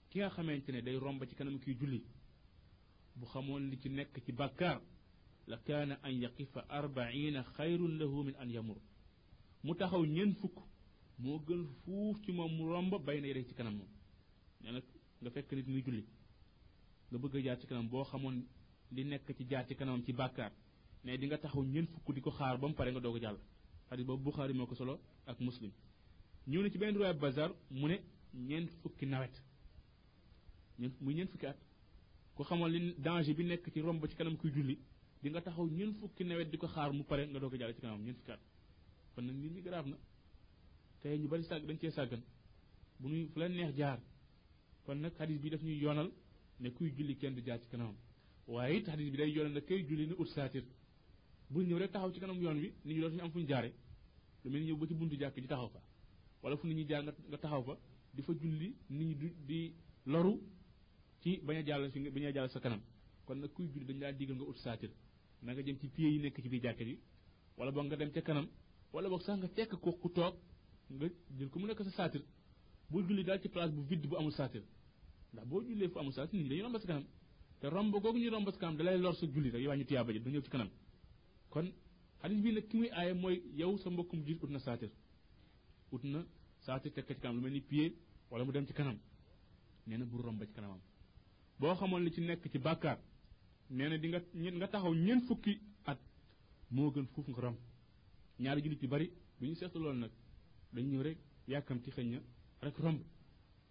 ki 0.09 0.19
nga 0.19 0.29
xamantene 0.29 0.81
day 0.81 0.97
romba 0.97 1.25
ci 1.27 1.35
kanam 1.35 1.59
ki 1.59 1.73
julli 1.75 2.01
bu 3.15 3.25
xamone 3.25 3.69
li 3.69 3.77
ci 3.79 3.89
nek 3.89 4.09
ci 4.25 4.31
bakkar 4.31 4.81
la 5.47 5.57
kaana 5.57 5.97
an 6.03 6.11
yaqifa 6.21 6.65
arbaina 6.69 7.43
xayrun 7.55 7.97
lahu 7.99 8.23
min 8.25 8.35
an 8.39 8.49
yamur 8.49 8.77
mu 9.63 9.75
taxaw 9.75 10.05
ñeent 10.05 10.35
fukk 10.39 10.55
moo 11.19 11.39
gën 11.47 11.65
fuuf 11.83 12.17
ci 12.25 12.31
moom 12.31 12.51
mu 12.57 12.63
romb 12.67 12.93
bay 13.05 13.21
na 13.21 13.27
yéeg 13.27 13.47
ci 13.47 13.53
kanam 13.53 13.75
moom 13.77 13.87
nee 14.61 14.71
nag 14.71 14.83
nga 15.21 15.29
fekk 15.31 15.51
nit 15.53 15.67
muy 15.67 15.81
julli 15.83 16.03
nga 17.11 17.17
bëgg 17.19 17.35
a 17.35 17.39
jaar 17.43 17.59
ci 17.59 17.67
kanam 17.67 17.87
boo 17.89 18.03
xamoon 18.03 18.43
li 18.91 19.03
nekk 19.05 19.35
ci 19.37 19.43
jaar 19.47 19.65
ci 19.67 19.75
kanamam 19.75 20.03
ci 20.03 20.13
bàkkaar 20.13 20.51
ne 21.03 21.17
di 21.17 21.25
nga 21.27 21.37
taxaw 21.37 21.63
ñeent 21.63 21.89
fukk 21.89 22.13
di 22.15 22.21
ko 22.21 22.31
xaar 22.31 22.57
ba 22.57 22.67
mu 22.67 22.73
pare 22.73 22.89
nga 22.91 22.99
doog 22.99 23.15
a 23.17 23.19
jàll 23.19 23.37
xadis 23.87 24.05
boobu 24.05 24.23
Buxaari 24.23 24.53
moo 24.53 24.65
ko 24.65 24.75
solo 24.75 24.99
ak 25.27 25.39
muslim 25.41 25.71
ñëw 26.47 26.61
na 26.63 26.69
ci 26.71 26.77
benn 26.79 26.93
riwaaya 26.95 27.13
bazar 27.13 27.51
mu 27.69 27.87
ne 27.87 27.97
ñeent 28.33 28.69
fukki 28.81 29.05
nawet 29.05 29.35
ñeent 30.79 30.95
muy 31.01 31.13
ñeent 31.13 31.29
fukki 31.31 31.45
at 31.45 31.59
ku 32.35 32.43
xamoon 32.43 32.71
li 32.71 32.95
danger 32.97 33.35
bi 33.35 33.43
nekk 33.45 33.71
ci 33.71 33.79
romb 33.81 34.03
ci 34.07 34.15
kanam 34.15 34.37
ku 34.37 34.49
julli 34.49 34.77
di 35.25 35.31
nga 35.33 35.41
taxaw 35.41 35.65
ñeent 35.67 35.93
fukki 35.97 36.23
nawet 36.23 36.51
di 36.53 36.57
ko 36.57 36.67
xaar 36.67 36.93
mu 36.93 37.03
pare 37.03 37.25
nga 37.27 37.39
doo 37.39 37.49
ko 37.49 37.57
jàll 37.57 37.73
ci 37.73 37.81
kanam 37.81 37.99
ñeent 38.05 38.17
fukki 38.17 38.31
at 38.31 38.39
kon 39.15 39.23
nag 39.25 39.35
nit 39.35 39.53
ñi 39.53 39.61
grave 39.63 39.87
na 39.89 39.97
tey 41.01 41.17
ñu 41.17 41.27
bari 41.27 41.43
sàgg 41.45 41.65
dañ 41.65 41.77
cee 41.81 41.89
sàggan 41.89 42.21
bu 42.99 43.09
nuy 43.09 43.25
fu 43.33 43.39
leen 43.39 43.55
neex 43.55 43.73
jaar 43.75 43.99
kon 44.85 44.93
nag 44.99 45.13
xadis 45.17 45.39
bi 45.41 45.49
daf 45.49 45.61
ñuy 45.63 45.77
yoonal 45.79 46.11
ne 46.59 46.69
kuy 46.71 46.93
julli 46.95 47.17
kenn 47.17 47.33
di 47.33 47.41
jaar 47.43 47.59
ci 47.59 47.67
kanamam 47.69 47.95
waaye 48.45 48.75
it 48.77 48.85
bi 48.95 49.09
day 49.17 49.31
yoonal 49.31 49.51
ne 49.53 49.61
kay 49.63 49.81
julli 49.87 50.05
ni 50.05 50.13
ut 50.15 50.27
saatir 50.29 50.63
bul 51.49 51.65
ñëw 51.65 51.77
rek 51.79 51.91
taxaw 51.91 52.11
ci 52.13 52.19
kanam 52.19 52.37
yoon 52.39 52.57
wi 52.57 52.61
nit 52.61 52.85
ñi 52.93 52.99
dootuñu 53.01 53.21
am 53.23 53.31
fu 53.31 53.39
ñu 53.39 53.47
jaare 53.47 53.73
lu 54.43 54.51
mel 54.51 54.61
ni 54.61 54.67
ñëw 54.69 54.77
ba 54.77 54.85
ci 54.85 54.93
buntu 54.93 55.15
jàkk 55.17 55.39
ji 55.41 55.47
taxaw 55.47 55.69
fa 55.69 55.81
wala 56.43 56.55
fu 56.55 56.67
nit 56.67 56.75
ñi 56.75 56.85
jaar 56.87 57.01
nga 57.01 57.37
taxaw 57.39 57.63
fa 57.63 57.75
di 58.13 58.21
fa 58.21 58.31
julli 58.35 58.75
nit 58.91 59.17
ñi 59.19 59.33
di 59.45 59.73
loru 60.05 60.39
ci 61.21 61.39
bañ 61.41 61.65
jàll 61.65 61.89
si 61.91 62.09
bañ 62.11 62.25
a 62.25 62.31
jàll 62.31 62.49
sa 62.51 62.59
kanam 62.59 62.81
kon 63.25 63.37
nag 63.39 63.51
kuy 63.53 63.65
julli 63.71 63.85
dañ 63.87 63.97
laa 64.01 64.11
digal 64.11 64.35
nga 64.35 64.43
ut 64.45 64.57
saatir 64.57 64.91
na 65.45 65.53
nga 65.53 65.61
jëm 65.61 65.77
ci 65.79 65.87
pie 65.93 66.07
yi 66.09 66.19
nekk 66.19 66.41
ci 66.41 66.49
biir 66.49 66.63
jàkka 66.63 66.83
ji 66.83 66.95
wala 67.57 67.71
boog 67.71 67.85
nga 67.85 67.95
dem 67.95 68.11
ca 68.11 68.21
kanam 68.21 68.47
wala 68.93 69.09
boog 69.09 69.21
sax 69.21 69.35
nga 69.37 69.47
fekk 69.47 69.75
ko 69.83 69.91
ku 70.01 70.09
toog 70.09 70.33
nga 70.89 71.07
jël 71.37 71.49
ko 71.49 71.59
mu 71.59 71.67
nekk 71.67 71.83
sa 71.85 71.91
saatir 71.91 72.23
boo 72.89 73.01
julli 73.01 73.23
daal 73.23 73.39
ci 73.41 73.49
place 73.49 73.71
bu 73.71 73.81
vide 73.83 74.07
bu 74.09 74.15
amul 74.17 74.31
saatir 74.33 74.63
ndax 75.33 75.45
boo 75.47 75.61
jullee 75.61 75.89
fu 75.89 75.99
amul 75.99 76.13
saatir 76.13 76.35
nit 76.39 76.43
ñi 76.47 76.49
dañuy 76.49 76.63
romb 76.63 76.77
sa 76.77 76.87
kanam 76.87 77.05
te 77.59 77.67
romb 77.67 77.91
kooku 77.93 78.17
ñuy 78.17 78.29
romb 78.29 78.49
sa 78.51 78.57
kanam 78.59 78.77
dalay 78.77 78.97
lor 78.97 79.15
sa 79.15 79.25
julli 79.27 79.49
rek 79.49 79.61
yow 79.61 79.73
ñu 79.75 79.85
tuyaaba 79.85 80.11
ji 80.13 80.19
du 80.19 80.29
ñëw 80.29 80.41
ci 80.41 80.49
kanam 80.49 80.69
kon 81.49 81.67
xadis 82.21 82.39
bii 82.43 82.53
nag 82.53 82.67
ki 82.67 82.77
muy 82.77 82.89
aaye 82.89 83.13
mooy 83.13 83.35
yow 83.55 83.77
sa 83.77 83.89
mbokkum 83.89 84.19
jullit 84.25 84.43
ut 84.43 84.49
na 84.49 84.59
saatir 84.59 84.89
ut 85.91 86.03
na 86.03 86.25
saatir 86.65 86.91
teg 86.91 87.05
ko 87.05 87.13
ci 87.13 87.19
kanam 87.21 87.35
lu 87.37 87.41
mel 87.43 87.53
ni 87.53 87.61
pied 87.61 87.93
wala 88.29 88.43
mu 88.45 88.51
dem 88.51 88.65
ci 88.65 88.73
kanam 88.73 88.97
nee 89.85 89.97
na 89.97 90.05
bu 90.05 90.17
romb 90.21 90.43
ci 90.43 90.53
kanamam 90.53 90.81
boo 91.59 91.75
xamoon 91.75 92.03
li 92.03 92.11
ci 92.11 92.21
nekk 92.21 92.49
ci 92.51 92.57
bàkkaar 92.57 92.97
neena 93.69 93.97
di 93.97 94.07
nga 94.09 94.21
nga 94.51 94.67
taxaw 94.67 94.93
ñeen 94.93 95.21
fukki 95.21 95.59
at 95.85 95.97
mo 96.69 96.91
gën 96.93 97.05
fuuf 97.13 97.27
nga 97.29 97.41
ram 97.41 97.55
ñaari 98.39 98.61
julit 98.63 98.81
yu 98.81 98.87
bari 98.87 99.11
bu 99.37 99.45
ñu 99.47 99.55
seetu 99.55 99.79
lool 99.79 99.97
nag 99.97 100.11
dañ 100.73 100.85
ñëw 100.91 101.01
rek 101.01 101.17
yàkkamti 101.47 101.89
xëñ 101.95 102.07
na 102.11 102.19
rek 102.61 102.77
romb 102.77 102.99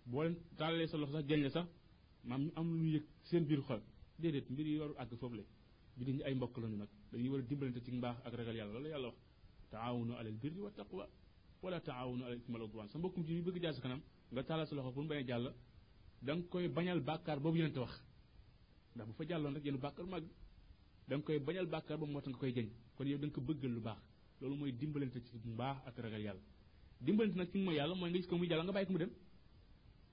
boo 0.06 0.22
leen 0.22 0.36
tàllalee 0.56 0.88
sa 0.88 0.96
lox 0.96 1.10
sax 1.12 1.24
jañ 1.28 1.42
la 1.42 1.50
sax 1.50 1.66
maam 2.24 2.42
ñu 2.44 2.50
am 2.56 2.68
lu 2.82 2.86
yëg 2.94 3.04
seen 3.28 3.44
biir 3.44 3.60
xol 3.68 3.80
déedéet 4.18 4.50
mbir 4.50 4.66
yi 4.66 4.78
waru 4.82 4.94
àgg 5.02 5.12
foofu 5.20 5.34
la 5.40 5.44
bi 5.96 6.04
dañu 6.06 6.22
ay 6.26 6.34
mbokk 6.34 6.56
lañu 6.62 6.76
nag 6.76 6.88
dañuy 7.12 7.28
war 7.32 7.40
a 7.40 7.42
dimbalante 7.42 7.80
ci 7.84 7.92
mbaax 7.92 8.16
ak 8.26 8.32
ragal 8.38 8.56
yàlla 8.56 8.72
loolu 8.74 8.88
yàlla 8.88 9.06
wax 9.10 9.18
taawunu 9.70 10.12
alal 10.18 10.32
birri 10.42 10.60
wa 10.66 10.70
taqwa 10.70 11.06
wala 11.62 11.80
taawunu 11.80 12.22
alal 12.26 12.38
ismal 12.38 12.62
udwan 12.62 12.88
sa 12.88 12.98
mbokkum 12.98 13.22
ci 13.26 13.32
ñu 13.36 13.42
bëgg 13.46 13.58
jaar 13.62 13.74
sa 13.74 13.80
kanam 13.80 14.02
nga 14.32 14.42
tàllal 14.42 14.66
sa 14.66 14.74
loxo 14.74 14.90
pour 14.92 15.02
mu 15.02 15.08
bañ 15.08 15.18
a 15.24 15.26
jàll 15.28 15.46
da 16.24 16.30
nga 16.36 16.44
koy 16.50 16.66
bañal 16.68 17.00
bàkkaar 17.08 17.38
boobu 17.40 17.56
yonente 17.58 17.78
wax 17.84 17.94
ndax 18.94 19.06
bu 19.08 19.12
fa 19.14 19.24
jàlloon 19.26 19.54
rek 19.54 19.64
yenu 19.64 19.78
bàkkaar 19.78 20.06
mag 20.06 20.22
da 21.08 21.16
nga 21.16 21.24
koy 21.24 21.38
bañal 21.38 21.66
bàkkaar 21.66 21.98
ba 21.98 22.06
moo 22.06 22.20
tax 22.20 22.28
nga 22.32 22.38
koy 22.40 22.52
jëñ 22.54 22.68
kon 22.94 23.06
yow 23.08 23.18
da 23.18 23.26
nga 23.26 23.34
ko 23.34 23.40
bëggal 23.40 23.72
lu 23.76 23.80
baax 23.80 24.00
loolu 24.40 24.56
mooy 24.56 24.72
dimbalante 24.72 25.20
ci 25.24 25.30
mbaax 25.54 25.76
ak 25.88 25.96
ragal 25.98 26.22
yàlla 26.26 26.42
dimbalante 27.00 27.36
nag 27.36 27.50
ci 27.52 27.58
mooy 27.58 27.74
yàlla 27.76 27.94
mooy 27.94 28.10
nga 28.10 28.18
gis 28.18 28.26
ko 28.28 28.36
muy 28.38 28.48
jàll 28.48 28.62
nga 28.64 28.72
bàyyi 28.72 28.86
ko 28.86 28.92
mu 28.92 28.98
dem 28.98 29.12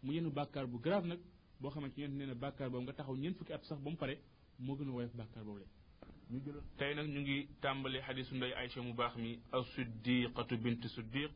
mu 0.03 0.13
yenu 0.13 0.29
bàkkaar 0.31 0.65
bu 0.71 0.77
grave 0.79 1.05
nag 1.07 1.19
boo 1.59 1.69
xamante 1.71 1.99
ne 2.01 2.07
nee 2.07 2.25
na 2.27 2.33
bàkkaar 2.35 2.69
boobu 2.69 2.83
nga 2.83 2.93
taxaw 2.93 3.15
ñeent 3.15 3.35
fukki 3.37 3.53
at 3.53 3.63
sax 3.63 3.79
ba 3.83 3.89
mu 3.91 3.97
pare 3.97 4.15
moo 4.59 4.75
gën 4.75 4.89
a 4.89 4.91
woyof 4.93 5.13
bàkkaar 5.15 5.43
boobu 5.45 5.59
la 5.59 5.67
ñu 6.31 6.39
tey 6.77 6.95
nag 6.95 7.07
ñu 7.13 7.19
ngi 7.21 7.47
tàmbali 7.61 7.99
xadisu 8.05 8.35
nday 8.35 8.53
Aycha 8.53 8.81
mu 8.81 8.93
baax 8.93 9.13
mi 9.15 9.39
as-siddiqatu 9.51 10.57
bint 10.57 10.83
siddiq 10.95 11.31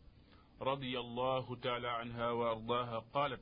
radiyallahu 0.60 1.52
taala 1.64 1.90
anha 2.02 2.34
wa 2.40 2.46
ardaha 2.54 2.98
qaalat 3.14 3.42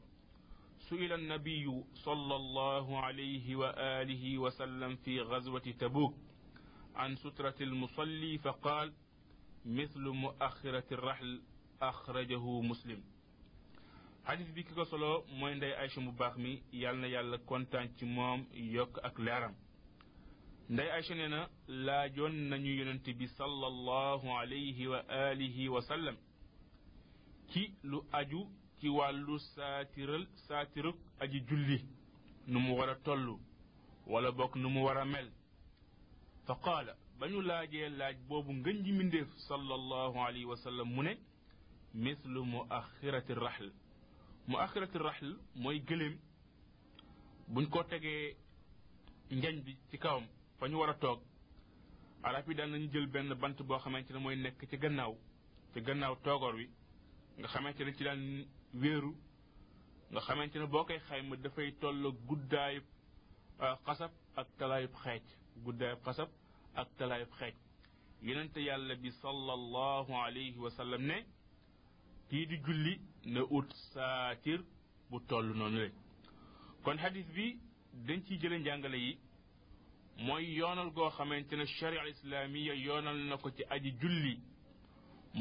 سئل 0.90 1.14
النبي 1.14 1.84
صلى 1.96 2.36
الله 2.36 2.98
عليه 3.00 3.56
وآله 3.56 4.38
وسلم 4.38 4.96
في 4.96 5.22
غزوة 5.22 5.72
تبوك 5.80 6.16
عن 6.96 7.16
سترة 7.16 7.56
المصلي 7.62 8.38
فقال 8.38 8.94
مثل 9.66 10.02
مؤخرة 10.10 10.84
الرحل 10.92 11.42
أخرجه 11.82 12.62
مسلم 12.62 13.04
حديث 14.26 14.50
بك 14.52 14.66
كيكو 14.66 14.84
سولو 14.84 15.24
موي 15.40 15.74
عائشه 15.76 16.02
مباخمي 16.02 16.64
يالنا 16.74 17.08
يالا 17.08 17.38
كونتان 17.38 17.88
سي 17.88 18.06
موم 18.06 18.48
يوك 18.54 19.00
أكلارم 19.00 19.56
ليرام 20.70 20.92
عائشه 20.92 21.16
نينا 21.16 21.50
لا 21.68 22.08
جون 22.08 22.32
نانيو 22.50 22.76
يوننتي 22.80 23.14
بي 23.14 23.28
صلى 23.28 23.68
الله 23.74 24.22
عليه 24.40 24.88
واله 24.88 25.70
وسلم 25.70 26.18
كي 27.54 27.74
لو 27.84 28.06
اجو 28.14 28.42
ci 28.84 28.90
wàllu 28.90 29.40
saatiral 29.56 30.24
saatiruk 30.48 30.96
aji 31.20 31.40
julli 31.48 31.78
nu 32.48 32.60
mu 32.60 32.74
war 32.76 32.90
a 32.90 32.96
toll 33.06 33.38
wala 34.12 34.32
bokk 34.32 34.54
nu 34.56 34.68
mu 34.70 34.84
war 34.86 34.98
a 34.98 35.06
mel 35.06 35.30
fa 36.46 36.54
qaala 36.66 36.94
ba 37.20 37.28
ñu 37.32 37.42
laajee 37.48 37.90
laaj 38.00 38.18
boobu 38.28 38.52
ngën 38.54 38.78
ji 38.86 38.92
mindéef 38.92 39.28
sallallahu 39.48 40.18
alayhi 40.20 40.46
wa 40.46 40.56
mu 40.86 41.02
ne 41.04 41.14
mislu 41.94 42.44
mu 42.46 42.58
axirati 42.80 43.34
raxl 43.34 43.70
mu 44.48 44.56
axirati 44.58 44.98
raxl 44.98 45.32
mooy 45.62 45.80
gëléem 45.88 46.16
buñ 47.54 47.66
ko 47.70 47.84
tegee 47.84 48.36
njañ 49.32 49.56
bi 49.66 49.72
ci 49.92 49.98
kawam 49.98 50.28
fa 50.60 50.68
ñu 50.68 50.76
war 50.78 50.90
a 50.90 50.94
toog 51.00 51.22
arab 52.24 52.50
yi 52.50 52.56
daan 52.56 52.72
nañu 52.72 52.92
jël 52.92 53.08
benn 53.08 53.34
bant 53.34 53.64
boo 53.64 53.78
xamante 53.80 54.12
ne 54.12 54.20
mooy 54.20 54.36
nekk 54.36 54.68
ci 54.70 54.78
gannaaw 54.78 55.16
ci 55.74 55.82
gannaaw 55.82 56.16
wi 56.58 56.66
nga 57.40 57.48
xamante 57.48 57.80
ne 57.86 57.94
ci 57.96 58.04
daan 58.04 58.46
wéeru 58.74 59.16
nga 60.12 60.20
xamante 60.22 60.56
ne 60.60 60.66
boo 60.66 60.84
koy 60.86 61.00
xayma 61.08 61.36
dafay 61.44 61.72
toll 61.82 62.02
guddaayub 62.28 62.86
xasab 63.86 64.12
ak 64.36 64.48
talaayub 64.58 64.94
xeej 65.04 65.24
guddaayub 65.64 66.00
xasab 66.06 66.30
ak 66.82 66.88
talaayub 66.98 67.32
xeej 67.40 67.56
yenente 68.22 68.60
yàlla 68.70 68.96
bi 68.96 69.10
sallallahu 69.22 70.12
alayhi 70.26 70.58
wa 70.58 70.70
sallam 70.72 71.02
ne 71.08 71.18
kii 72.30 72.46
di 72.48 72.58
julli 72.66 73.00
na 73.26 73.42
ut 73.58 73.70
saatir 73.94 74.62
bu 75.10 75.20
toll 75.28 75.48
noonu 75.58 75.80
rek 75.84 75.94
kon 76.84 76.98
xadis 76.98 77.28
bi 77.36 77.58
dañ 78.08 78.20
ciy 78.28 78.38
jële 78.42 78.58
njàngale 78.60 78.98
yi 79.06 79.18
mooy 80.26 80.46
yoonal 80.58 80.90
goo 80.96 81.10
xamante 81.18 81.54
ne 81.58 81.66
sharia 81.66 82.02
al 82.02 82.10
islamiya 82.16 82.74
yoonal 82.86 83.18
na 83.30 83.36
ko 83.38 83.50
ci 83.56 83.64
aji 83.74 83.92
julli 84.02 84.36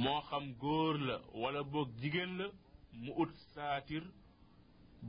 moo 0.02 0.20
xam 0.28 0.52
góor 0.60 0.96
la 1.08 1.16
wala 1.40 1.62
boog 1.62 1.88
jigéen 2.00 2.32
la 2.38 2.46
mu 3.00 3.10
ut 3.16 3.30
saatir 3.54 4.02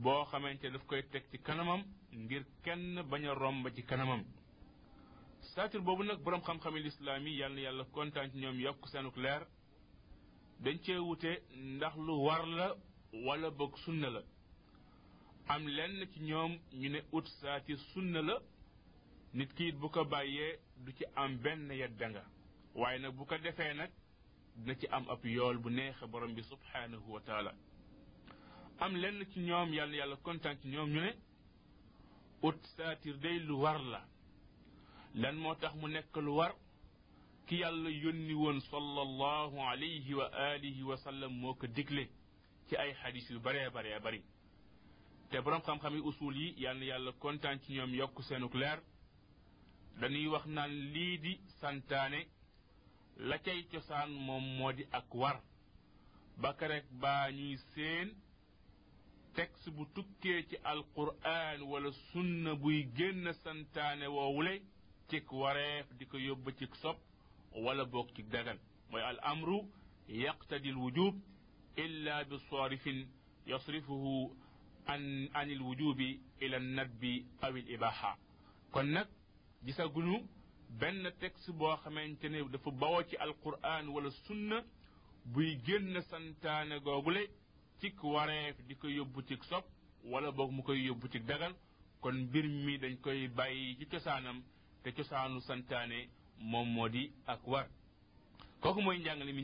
boo 0.02 0.24
xamante 0.30 0.70
daf 0.72 0.84
koy 0.86 1.02
teg 1.12 1.24
ci 1.30 1.38
kanamam 1.38 1.82
ngir 2.12 2.42
kenn 2.64 2.94
bañ 3.10 3.24
a 3.26 3.34
romb 3.34 3.66
ci 3.74 3.82
kanamam 3.84 4.22
saatir 5.54 5.80
boobu 5.82 6.02
nag 6.04 6.18
boroom 6.24 6.42
xam-xami 6.42 6.80
lislaam 6.82 7.26
yi 7.26 7.36
yàlla 7.40 7.60
yàlla 7.60 7.84
kontaan 7.92 8.30
ci 8.30 8.38
ñoom 8.38 8.58
yokk 8.60 8.82
seenuk 8.92 9.16
leer 9.16 9.42
dañ 10.62 10.78
cee 10.84 10.98
wute 10.98 11.30
ndax 11.74 11.94
lu 12.06 12.12
war 12.26 12.44
la 12.46 12.66
walla 13.26 13.50
boog 13.50 13.74
sunna 13.84 14.08
la 14.10 14.22
am 15.52 15.62
lenn 15.76 15.98
ci 16.12 16.20
ñoom 16.20 16.52
ñu 16.80 16.88
ne 16.90 17.00
ut 17.12 17.26
saatir 17.40 17.78
sunna 17.92 18.20
la 18.22 18.36
nit 19.34 19.50
ki 19.56 19.72
bu 19.80 19.88
ko 19.90 20.04
bàyyee 20.04 20.52
du 20.82 20.92
ci 20.92 21.04
am 21.14 21.32
benn 21.42 21.68
yedda 21.80 22.06
nga 22.08 22.22
waaye 22.80 22.98
nag 22.98 23.12
bu 23.16 23.24
ko 23.26 23.36
defee 23.38 23.74
nag 23.74 23.90
dina 24.56 24.74
ci 24.80 24.86
am 24.88 25.04
ab 25.08 25.24
yool 25.24 25.56
bu 25.62 25.68
neexe 25.70 26.06
borom 26.06 26.32
bi 26.34 26.42
subhaanahu 26.42 27.08
wa 27.14 27.20
am 28.78 28.94
lenn 28.96 29.24
ci 29.32 29.38
ñoom 29.40 29.72
yàlla 29.72 29.96
yàlla 29.96 30.16
kontaan 30.16 30.58
ci 30.60 30.68
ñoom 30.68 30.90
ñu 30.90 31.00
ne 31.00 31.14
ut 32.42 32.56
saatir 32.76 33.18
day 33.18 33.38
lu 33.38 33.56
war 33.60 33.78
la 33.82 34.04
lan 35.14 35.36
moo 35.36 35.54
tax 35.54 35.74
mu 35.74 35.88
nekk 35.88 36.16
lu 36.16 36.32
war 36.36 36.54
ki 37.46 37.56
yàlla 37.56 37.90
yónni 37.90 38.34
woon 38.34 38.60
sallallahu 38.60 39.58
alayhi 39.60 40.14
wa 40.14 40.28
alihi 40.52 40.82
wa 40.82 40.96
sallam 40.96 41.32
moo 41.40 41.54
ko 41.54 41.66
digle 41.66 42.08
ci 42.68 42.76
ay 42.76 42.94
xadis 42.94 43.28
yu 43.30 43.40
baree 43.40 43.70
baree 43.70 43.98
bari 44.00 44.22
te 45.30 45.40
boroom 45.40 45.62
xam-xam 45.62 45.94
yi 45.94 46.00
usul 46.00 46.36
yi 46.36 46.54
yal 46.62 46.82
yàlla 46.82 47.12
kontaan 47.12 47.58
ci 47.60 47.72
ñoom 47.72 47.94
yokk 47.94 48.22
seenu 48.22 48.48
leer 48.54 48.80
dañuy 50.00 50.26
wax 50.26 50.46
naan 50.46 50.72
lii 50.92 51.18
di 51.18 51.40
santaane 51.60 52.26
la 53.16 53.38
cay 53.38 53.64
cosaan 53.70 54.10
moom 54.26 54.56
moo 54.56 54.72
di 54.72 54.84
ak 54.90 55.14
war 55.14 55.40
ba 56.36 56.52
kerek 56.54 56.84
baa 56.90 57.30
ñuy 57.30 57.56
seen 57.74 58.23
texte 59.36 59.70
bu 59.76 59.84
tukke 59.94 60.34
ci 60.48 60.56
alquran 60.64 61.62
wala 61.70 61.90
sunna 62.12 62.54
buy 62.54 62.78
génn 62.96 63.32
santaane 63.42 64.06
woowule 64.06 64.60
ci 65.10 65.20
wareef 65.32 65.86
di 65.98 66.04
ko 66.06 66.18
yóbbu 66.18 66.50
ci 66.58 66.66
sob 66.82 66.96
wala 67.64 67.84
bok 67.84 68.14
ci 68.14 68.22
dagan 68.22 68.58
moy 68.90 69.02
al 69.02 69.18
amru 69.22 69.60
yaqtadi 70.08 70.68
al 70.70 70.76
wujub 70.78 71.14
illa 71.76 72.24
bi 72.24 72.36
sarifin 72.50 73.06
yasrifuhu 73.46 74.30
an 74.86 75.28
an 75.40 75.48
al 75.54 75.62
wujub 75.62 75.98
ila 76.40 76.56
an 76.56 76.74
nadbi 76.74 77.24
aw 77.42 77.50
al 77.56 77.68
ibaha 77.76 78.16
kon 78.72 78.84
nak 78.92 79.08
gisagunu 79.64 80.22
benn 80.78 81.10
texte 81.20 81.50
boo 81.52 81.76
xamante 81.84 82.28
ne 82.28 82.42
dafa 82.52 82.70
bawoo 82.70 83.02
ci 83.08 83.16
alquran 83.16 83.88
wala 83.88 84.10
sunna 84.10 84.64
buy 85.26 85.56
génn 85.64 86.02
santaane 86.10 86.80
googule 86.84 87.28
cik 87.80 88.02
wareef 88.04 88.56
di 88.66 88.74
ko 88.76 88.88
yóbbu 88.88 89.22
cik 89.26 89.44
sob 89.44 89.64
wala 90.04 90.30
boog 90.32 90.50
mu 90.52 90.62
koy 90.62 90.78
yóbbu 90.86 91.08
cik 91.10 91.26
dagal 91.26 91.54
kon 92.00 92.12
mbir 92.14 92.44
mi 92.48 92.78
dañ 92.78 92.96
koy 93.02 93.28
bàyyi 93.28 93.76
ci 93.78 93.86
cosaanam 93.86 94.42
te 94.82 94.92
cosaanu 94.92 95.40
santaane 95.40 96.08
moom 96.38 96.68
moo 96.74 96.88
di 96.88 97.12
ak 97.26 97.46
war 97.46 97.68
kooku 98.60 98.80
mooy 98.82 98.98
njàngale 98.98 99.32
mi 99.32 99.42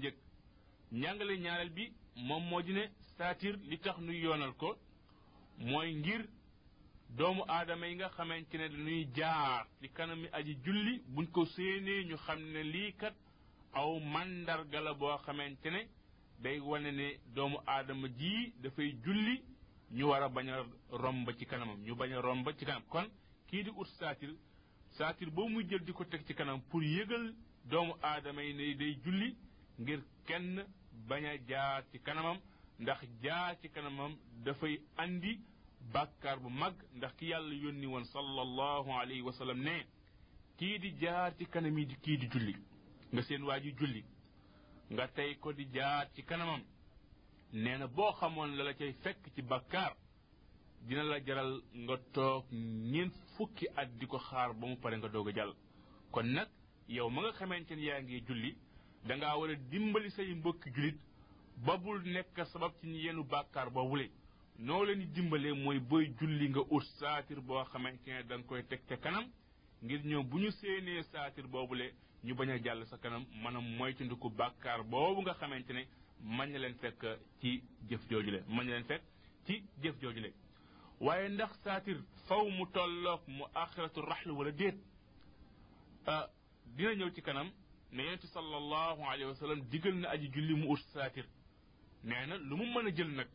njàngale 0.98 1.36
ñaareel 1.38 1.70
bi 1.72 1.92
moom 2.16 2.42
moo 2.48 2.60
ne 2.62 2.90
saatir 3.16 3.54
li 3.68 3.78
tax 3.78 3.98
nu 3.98 4.12
yoonal 4.12 4.52
ko 4.54 4.78
mooy 5.58 5.94
ngir 5.94 6.28
doomu 7.16 7.42
aadama 7.48 7.86
yi 7.88 7.94
nga 7.94 8.08
xamante 8.16 8.54
ne 8.58 8.68
dañuy 8.68 9.04
jaar 9.16 9.66
ci 9.80 9.88
kanami 9.90 10.28
aji 10.32 10.54
julli 10.64 11.02
buñ 11.08 11.26
ko 11.32 11.44
séenee 11.44 12.04
ñu 12.08 12.16
xam 12.16 12.40
ne 12.52 12.92
kat 12.96 13.14
aw 13.72 13.98
boo 14.98 15.16
xamante 15.26 15.68
day 16.42 16.58
wane 16.60 16.90
ne 16.92 17.18
doomu 17.34 17.58
aadama 17.66 18.08
ji 18.08 18.52
dafay 18.62 18.90
julli 19.04 19.42
ñu 19.92 20.08
war 20.08 20.22
a 20.22 20.28
bañ 20.28 20.48
a 20.48 20.64
romb 20.90 21.28
ci 21.38 21.46
kanamam 21.46 21.80
ñu 21.86 21.94
bañ 21.94 22.12
a 22.12 22.20
romb 22.20 22.48
ci 22.58 22.64
kanam 22.64 22.82
kon 22.88 23.06
kii 23.48 23.62
di 23.64 23.70
ut 23.76 23.88
saatir 23.98 24.30
saatir 24.96 25.30
boobu 25.30 25.48
muy 25.50 25.64
jël 25.68 25.84
di 25.84 25.92
ko 25.92 26.04
teg 26.04 26.24
ci 26.26 26.34
kanam 26.34 26.60
pour 26.70 26.82
yëgal 26.82 27.34
doomu 27.64 27.94
aadama 28.02 28.42
yi 28.42 28.54
ne 28.54 28.74
day 28.74 28.94
julli 29.04 29.36
ngir 29.80 30.00
kenn 30.26 30.64
bañ 31.08 31.24
a 31.26 31.36
jaar 31.48 31.84
ci 31.92 31.98
kanamam 32.00 32.38
ndax 32.78 33.00
jaar 33.22 33.58
ci 33.60 33.68
kanamam 33.68 34.16
dafay 34.44 34.80
andi 34.96 35.40
bàkkaar 35.92 36.40
bu 36.40 36.48
mag 36.48 36.74
ndax 36.94 37.12
ki 37.16 37.26
yàlla 37.26 37.54
yónni 37.54 37.86
woon 37.86 38.04
sallallahu 38.04 38.90
alayhi 39.00 39.22
wa 39.22 39.54
ne 39.54 39.86
kii 40.56 40.78
di 40.78 40.90
jaar 41.00 41.36
ci 41.36 41.44
kanam 41.46 41.78
yi 41.78 41.86
di 41.86 41.96
kii 41.96 42.16
di 42.16 42.28
julli 42.28 42.54
nga 43.12 43.22
seen 43.22 43.42
waa 43.42 43.60
ji 43.60 43.72
julli 43.74 44.04
nga 44.92 45.06
tey 45.14 45.34
ko 45.42 45.48
di 45.52 45.64
jaar 45.72 46.10
ci 46.14 46.22
kanamam 46.24 46.62
nee 47.52 47.76
na 47.78 47.86
boo 47.86 48.12
xamoon 48.18 48.56
la 48.56 48.62
la 48.68 48.72
cay 48.78 48.92
fekk 49.02 49.20
ci 49.34 49.40
bàkkaar 49.42 49.92
dina 50.88 51.02
la 51.10 51.20
jaral 51.24 51.52
nga 51.82 51.96
toog 52.14 52.44
ñeent 52.92 53.14
fukki 53.36 53.66
at 53.80 53.88
di 53.98 54.06
ko 54.06 54.18
xaar 54.18 54.50
ba 54.58 54.66
mu 54.66 54.76
pare 54.82 54.94
nga 54.96 55.08
doog 55.08 55.28
a 55.28 55.32
jàll 55.36 55.52
kon 56.12 56.26
nag 56.36 56.48
yow 56.88 57.08
ma 57.10 57.20
nga 57.22 57.32
xamante 57.38 57.72
ni 57.76 57.84
yaa 57.88 58.02
ngi 58.02 58.20
julli 58.26 58.50
dangaa 59.06 59.38
war 59.38 59.50
a 59.50 59.54
dimbali 59.70 60.10
say 60.10 60.28
mbokki 60.34 60.68
jullit 60.74 60.98
ba 61.66 61.76
bul 61.78 62.00
nekk 62.14 62.36
sabab 62.52 62.72
ci 62.80 62.86
ñu 62.88 62.98
yenu 63.04 63.22
bàkkaar 63.24 63.70
boobu 63.70 63.90
wule 63.90 64.06
noo 64.58 64.84
leen 64.84 64.98
di 65.00 65.06
dimbalee 65.06 65.52
mooy 65.54 65.78
booy 65.78 66.08
julli 66.18 66.48
nga 66.48 66.60
ut 66.70 66.84
saatir 66.98 67.40
boo 67.40 67.62
xamante 67.72 68.06
ne 68.10 68.22
da 68.28 68.34
nga 68.36 68.46
koy 68.46 68.64
teg 68.66 68.80
te 68.88 68.96
kanam 68.96 69.26
ngir 69.82 70.00
ñoom 70.04 70.26
bu 70.28 70.36
ñu 70.38 70.50
séenee 70.50 71.02
saatir 71.12 71.46
boobule 71.46 71.94
ñu 72.24 72.34
bañ 72.34 72.50
a 72.50 72.58
jàll 72.58 72.84
sa 72.86 72.96
kanam 72.98 73.24
mën 73.42 73.56
a 73.56 73.60
moytandiku 73.60 74.28
bàkkaar 74.30 74.82
boobu 74.84 75.22
nga 75.22 75.32
xamante 75.34 75.70
ne 75.72 75.86
mën 76.22 76.58
leen 76.60 76.74
fekk 76.74 77.02
ci 77.40 77.62
jëf 77.88 78.00
joojule 78.10 78.42
mën 78.48 78.64
na 78.64 78.72
leen 78.76 78.84
fekk 78.84 79.02
ci 79.46 79.62
jëf 79.82 79.94
le 80.02 80.32
waaye 81.00 81.28
ndax 81.28 81.50
saatir 81.64 81.96
faw 82.26 82.46
mu 82.50 82.66
tolloog 82.66 83.20
mu 83.28 83.44
axiratu 83.54 84.00
raxl 84.02 84.30
wala 84.32 84.50
déet 84.52 84.76
ah, 86.06 86.28
dina 86.76 86.94
ñëw 86.94 87.10
ci 87.14 87.22
kanam 87.22 87.50
ne 87.92 88.02
yonente 88.04 88.26
sallallahu 88.26 89.02
alayhi 89.04 89.24
wa 89.32 89.36
sallam 89.36 89.60
digal 89.70 89.94
na 89.94 90.08
aji 90.10 90.28
julli 90.34 90.54
mu 90.54 90.66
ut 90.72 90.80
saatir 90.92 91.26
nee 92.04 92.26
na 92.26 92.36
lu 92.36 92.56
mu 92.56 92.66
mën 92.66 92.86
a 92.86 92.90
jël 92.96 93.10
nag 93.16 93.28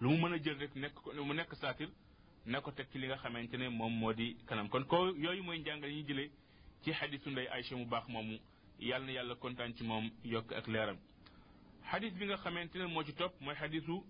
lu 0.00 0.08
mën 0.16 0.32
a 0.32 0.36
jël 0.42 0.58
rek 0.58 0.74
nekk 0.74 0.94
mu 1.26 1.34
nekk 1.34 1.54
saatir 1.54 1.88
na 2.46 2.60
ko 2.60 2.72
teg 2.72 2.88
ci 2.90 2.98
li 2.98 3.06
nga 3.06 3.16
xamante 3.16 3.54
ne 3.56 3.68
moom 3.68 3.92
moo 4.00 4.12
di 4.12 4.36
kanam 4.46 4.68
kon 4.68 4.84
ko 4.84 4.96
yooyu 5.24 5.42
mooy 5.44 5.58
njàngale 5.60 5.92
ñuy 5.94 6.04
jëlee 6.06 6.30
ci 6.84 6.92
hadithu 6.92 7.30
nday 7.30 7.46
aisha 7.52 7.76
mu 7.76 7.86
bax 7.86 8.06
moomu 8.08 8.38
yalna 8.80 9.12
yàlla 9.12 9.34
kontan 9.34 9.74
ci 9.76 9.84
mom 9.84 10.10
yok 10.24 10.52
ak 10.52 10.66
leeram 10.68 10.98
hadith 11.82 12.14
bi 12.18 12.26
nga 12.26 12.36
xamantene 12.36 12.86
mo 12.86 13.02
ci 13.04 13.12
top 13.14 13.40
moy 13.40 13.54
hadithu 13.54 14.02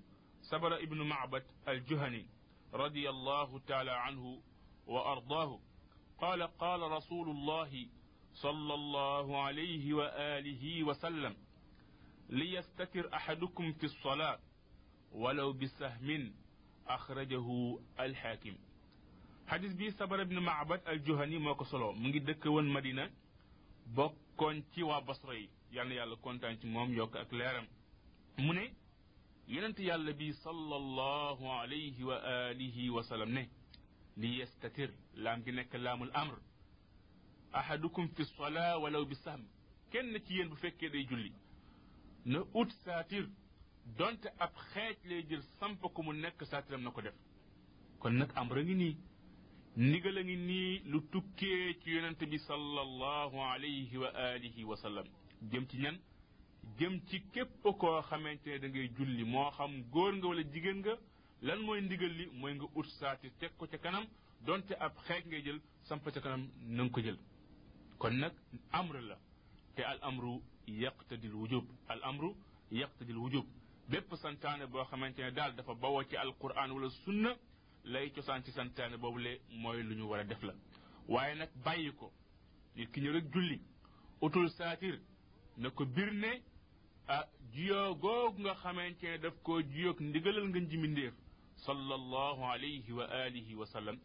sabara 0.49 0.79
ibnu 0.81 1.05
ma'bad 1.05 1.45
al 1.67 1.81
juhani 1.87 2.27
radiyallahu 2.73 3.61
ta'ala 3.67 3.95
anhu 4.07 4.43
wa 4.87 5.03
ardaahu 5.15 5.59
قال 6.21 6.43
قال 6.43 6.81
رسول 6.81 7.29
الله 7.29 7.87
صلى 8.35 8.75
الله 8.75 9.43
عليه 9.43 9.95
واله 9.95 10.85
وسلم 10.85 11.37
ليستتر 12.29 13.15
احدكم 13.15 13.73
في 13.73 13.85
الصلاه 13.87 14.39
ولو 15.13 15.53
بسهم 15.53 16.33
اخرجه 16.89 17.79
الحاكم 18.01 18.55
حديث 19.53 19.73
بي 19.73 19.91
صبر 19.99 20.19
ابن 20.27 20.37
معبد 20.49 20.81
الجهني 20.95 21.37
مكو 21.47 21.65
سولو 21.71 21.89
مغي 22.05 22.19
دك 22.29 22.43
وون 22.51 22.67
مدينه 22.77 23.07
بوكون 23.97 24.57
تي 24.75 24.83
وا 24.83 24.99
بصري 25.09 25.43
يالنا 25.77 25.95
يالا 26.01 26.17
كونتان 26.25 26.59
تي 26.61 26.67
موم 26.75 26.91
يوك 26.99 27.17
اك 27.23 27.33
ليرام 27.41 27.67
موني 28.39 28.67
يونت 29.55 29.79
يالا 29.89 30.11
بي 30.21 30.29
صلى 30.45 30.75
الله 30.81 31.39
عليه 31.61 31.97
واله 32.09 32.79
وسلم 32.97 33.31
ني 33.37 33.45
ليستتر 34.23 34.91
لام 35.25 35.39
غي 35.47 35.53
نك 35.59 35.73
لام 35.85 36.01
الامر 36.09 36.39
احدكم 37.61 38.05
في 38.15 38.21
الصلاه 38.27 38.77
ولو 38.83 39.03
بسهم 39.11 39.43
كين 39.93 40.07
تي 40.25 40.35
يين 40.35 40.49
بو 40.51 40.55
فكي 40.63 40.89
داي 40.89 41.33
دونت 43.99 44.23
اب 44.45 44.55
خيت 44.73 45.01
لي 45.09 45.23
جير 45.23 45.41
سامبكو 45.41 46.03
مو 46.03 46.13
نك 46.13 46.45
ساتيرم 46.45 46.81
نكو 46.89 47.01
ndigal 49.83 50.17
a 50.19 50.23
ngi 50.25 50.37
nii 50.37 50.83
lu 50.91 51.01
tukkee 51.11 51.73
ci 51.85 51.91
yonent 51.91 52.21
bi 52.31 52.39
sallallahu 52.39 53.39
alayhi 53.43 53.97
wa 53.99 54.09
alihi 54.35 54.65
wa 54.65 54.77
sallam 54.77 55.05
jëm 55.53 55.67
ci 55.69 55.77
ñan 55.77 55.97
jëm 56.79 57.01
ci 57.11 57.23
képp 57.33 57.63
koo 57.63 58.01
xamante 58.09 58.47
ne 58.51 58.59
da 58.59 58.69
ngay 58.69 58.89
julli 58.97 59.25
moo 59.25 59.51
xam 59.51 59.83
góor 59.93 60.15
nga 60.17 60.27
wala 60.29 60.43
jigéen 60.51 60.79
nga 60.79 60.97
lan 61.43 61.61
mooy 61.61 61.81
ndigal 61.83 62.11
li 62.17 62.27
mooy 62.33 62.55
nga 62.55 62.65
ut 62.75 62.87
saati 62.87 63.29
teg 63.39 63.51
ko 63.59 63.67
ca 63.67 63.79
kanam 63.79 64.05
donte 64.47 64.73
ab 64.81 64.95
xeej 65.07 65.25
ngay 65.27 65.43
jël 65.45 65.61
samp 65.89 66.05
ca 66.11 66.21
kanam 66.23 66.49
na 66.69 66.89
ko 66.89 67.01
jël 67.03 67.19
kon 67.99 68.13
nag 68.17 68.33
amr 68.73 68.97
la 69.03 69.17
te 69.75 69.83
al 69.83 69.99
amru 70.01 70.41
yaqtadil 70.67 71.35
wujub 71.35 71.67
al 71.89 72.01
amru 72.03 72.33
yaqtadil 72.73 73.19
wujub 73.19 73.45
bépp 73.91 74.15
santaane 74.17 74.67
boo 74.69 74.85
xamante 74.91 75.19
ne 75.21 75.31
daal 75.33 75.53
dafa 75.55 75.75
bawoo 75.75 76.03
ci 76.09 76.17
alquran 76.17 76.71
wala 76.73 76.89
sunna 77.05 77.37
lay 77.87 78.11
cosaan 78.11 78.43
ci 78.45 78.51
santaane 78.53 78.97
boobu 78.99 79.19
le 79.23 79.39
mooy 79.51 79.83
lu 79.83 79.95
ñu 79.97 80.03
war 80.11 80.21
a 80.21 80.25
def 80.25 80.43
la 80.43 80.53
waaye 81.09 81.35
nag 81.39 81.49
bàyyi 81.65 81.93
ko 81.97 82.13
nit 82.77 82.91
ki 82.93 83.01
ñu 83.01 83.13
rek 83.13 83.31
julli 83.33 83.61
utul 84.21 84.49
saatir 84.51 85.01
na 85.57 85.71
ko 85.71 85.85
bir 85.87 86.13
ne 86.13 86.43
ah 87.09 87.25
jiyoo 87.53 87.95
googu 87.95 88.41
nga 88.43 88.55
xamante 88.55 89.03
ne 89.07 89.19
daf 89.19 89.35
koo 89.43 89.63
jiyoog 89.63 90.01
ndigalal 90.01 90.49
nga 90.49 90.59
njimindéef 90.61 91.15
sallallahu 91.57 92.43
alayhi 92.45 92.93
wa 92.93 93.05
alihi 93.09 93.55
wa 93.55 93.67
sallam 93.67 93.99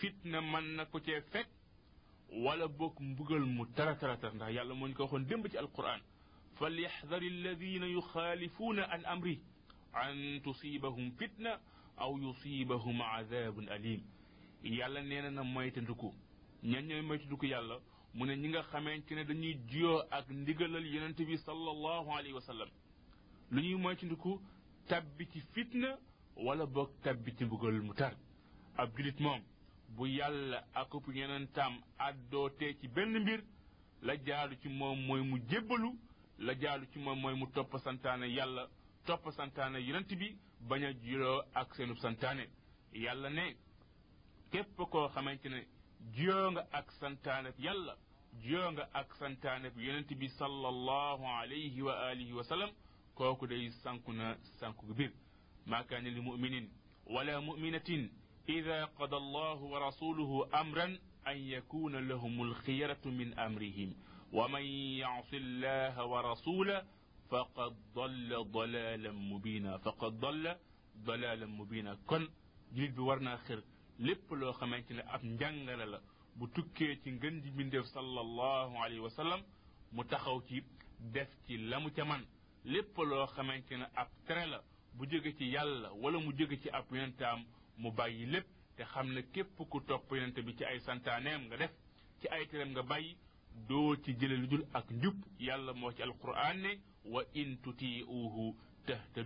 fitna 0.00 0.40
man 0.40 0.74
na 0.76 0.84
ko 0.86 1.00
cee 1.00 1.20
fekk 1.20 1.48
wala 2.44 2.68
boog 2.68 3.00
mbugal 3.00 3.44
mu 3.44 3.66
tara 3.74 3.96
tara 3.98 4.16
tara 4.16 4.34
ndax 4.34 4.52
yàlla 4.54 4.74
moo 4.74 4.88
ñu 4.88 4.94
ko 4.94 5.02
waxoon 5.02 5.26
démb 5.26 5.46
ci 5.48 5.58
alquran 5.58 6.00
falyaxdar 6.58 7.22
alladina 7.22 7.86
yuxaalifuuna 7.86 8.88
an 8.90 9.04
amri 9.04 9.42
an 9.92 10.40
tusibahum 10.42 11.12
fitna 11.18 11.60
aw 12.02 12.16
yusibahum 12.24 13.02
azabun 13.02 13.68
alim 13.68 14.00
yàlla 14.64 15.02
nee 15.02 15.20
na 15.22 15.30
na 15.30 15.42
moytandiku 15.44 16.14
ñan 16.62 16.86
ñooy 16.88 17.48
yàlla 17.50 17.76
mu 18.14 18.26
ne 18.26 18.36
ñi 18.36 18.48
nga 18.48 18.62
xamante 18.62 19.12
ne 19.14 19.24
dañuy 19.24 19.54
jiyoo 19.68 20.02
ak 20.10 20.28
ndigalal 20.30 20.84
yonent 20.94 21.16
bi 21.26 21.36
sallallahu 21.38 22.08
alayhi 22.16 22.32
wa 22.32 22.42
ñuy 23.52 23.74
moytandiku 23.76 24.40
tabbi 24.88 25.28
ci 25.32 25.40
fitna 25.54 25.98
wala 26.36 26.66
boog 26.66 26.90
tabbi 27.02 27.34
ci 27.36 27.44
mbugal 27.44 27.80
mu 27.82 27.92
tar 27.94 28.14
ab 28.76 28.96
julit 28.96 29.20
moom 29.20 29.42
bu 29.88 30.06
yàlla 30.06 30.64
akub 30.74 31.02
yonentam 31.14 31.74
àddootee 31.98 32.78
ci 32.80 32.88
benn 32.88 33.20
mbir 33.22 33.42
la 34.02 34.14
jaalu 34.24 34.56
ci 34.62 34.68
moom 34.68 34.98
mooy 35.06 35.20
mu 35.20 35.36
jébbalu 35.48 35.94
la 36.38 36.54
jaalu 36.58 36.86
ci 36.92 36.98
moom 36.98 37.20
mooy 37.20 37.34
mu 37.34 37.46
topp 37.50 37.76
santaane 37.84 38.24
yàlla 38.32 38.70
top 39.06 39.28
santane 39.36 39.80
yonent 39.82 40.08
bi 40.18 40.36
baña 40.60 40.92
jiro 41.02 41.42
ak 41.54 41.74
senu 41.76 41.96
santane 41.96 42.46
yàlla 42.92 43.28
ne 43.30 43.54
kep 44.52 44.76
ko 44.76 45.08
xamantene 45.08 45.66
ne 46.00 46.50
nga 46.50 46.66
ak 46.72 46.90
santane 46.92 47.52
yàlla 47.58 47.96
juyoo 48.42 48.72
nga 48.72 48.88
ak 48.92 49.14
santane 49.14 49.70
yonent 49.76 50.10
bi 50.18 50.28
sallallahu 50.28 51.24
alayhi 51.40 51.82
wa 51.82 51.92
alihi 52.10 52.32
wa 52.32 52.44
sallam 52.44 52.70
kooku 53.14 53.46
day 53.46 53.70
sanku 53.82 54.12
na 54.12 54.36
sanku 54.60 54.86
bir 54.94 55.12
maa 55.66 55.82
kaane 55.84 56.10
muminin 56.20 56.68
wala 57.06 57.40
muminatin 57.40 58.08
ida 58.46 58.86
qada 58.98 59.16
allah 59.16 59.56
wa 59.62 59.78
rasuluhu 59.78 60.44
amran 60.52 60.98
an 61.24 61.36
yakuna 61.38 62.00
lahum 62.00 62.40
alxiyaratu 62.40 63.10
min 63.10 63.34
amrihim 63.38 63.94
wa 64.32 64.48
man 64.48 64.62
yasi 64.62 65.36
allaha 65.36 66.06
wa 66.06 66.22
rasulahu 66.22 66.84
faqad 67.30 67.72
dalla 67.94 68.44
dalalan 68.52 69.14
mubina 69.30 69.78
faqad 69.84 70.14
dalla 70.20 70.54
dalalan 71.06 71.46
mubina 71.48 71.96
kon 72.06 72.26
jullit 72.74 72.92
bi 72.96 73.00
war 73.08 73.20
naa 73.20 73.36
xër 73.46 73.60
lépp 73.98 74.30
loo 74.32 74.52
xamante 74.52 74.90
ne 74.94 75.02
ab 75.14 75.22
njàngale 75.24 75.84
la 75.90 76.00
bu 76.34 76.48
tukkee 76.54 76.96
ci 77.02 77.10
di 77.18 77.40
ji 77.42 77.50
mbindeef 77.50 77.86
sallallahu 77.86 78.76
alayhi 78.84 79.00
wa 79.02 79.10
sallam 79.10 79.40
mu 79.92 80.04
taxaw 80.04 80.40
ci 80.48 80.62
def 80.98 81.28
ci 81.46 81.56
la 81.56 81.78
mu 81.80 81.90
ca 81.96 82.04
man 82.04 82.22
lépp 82.64 82.96
loo 82.98 83.26
xamante 83.26 83.72
ne 83.78 83.86
ab 83.94 84.08
tere 84.26 84.58
bu 84.94 85.06
jóge 85.08 85.32
ci 85.38 85.44
yàlla 85.52 85.92
wala 85.92 86.18
mu 86.18 86.32
jóge 86.36 86.58
ci 86.62 86.68
ab 86.70 86.84
mu 87.76 87.90
bàyyi 87.92 88.26
lépp 88.26 88.46
te 88.76 88.82
xam 88.84 89.08
ne 89.12 89.22
képp 89.32 89.56
ku 89.56 89.80
topp 89.86 90.10
yonente 90.10 90.42
bi 90.44 90.56
ci 90.56 90.64
ay 90.64 90.80
santaaneem 90.80 91.44
nga 91.46 91.56
def 91.56 91.70
ci 92.20 92.28
ay 92.28 92.46
tereem 92.48 92.70
nga 92.72 92.82
bàyyi 92.82 93.16
doo 93.68 93.96
ci 94.04 94.12
jële 94.20 94.36
lu 94.36 94.46
dul 94.46 94.64
ak 94.72 94.86
njub 94.90 95.16
yàlla 95.38 95.72
moo 95.72 95.92
ci 95.92 96.02
alquran 96.02 96.60
ne 96.60 96.78
wa 97.04 97.22
in 97.34 97.58
tutiuhu 97.62 98.54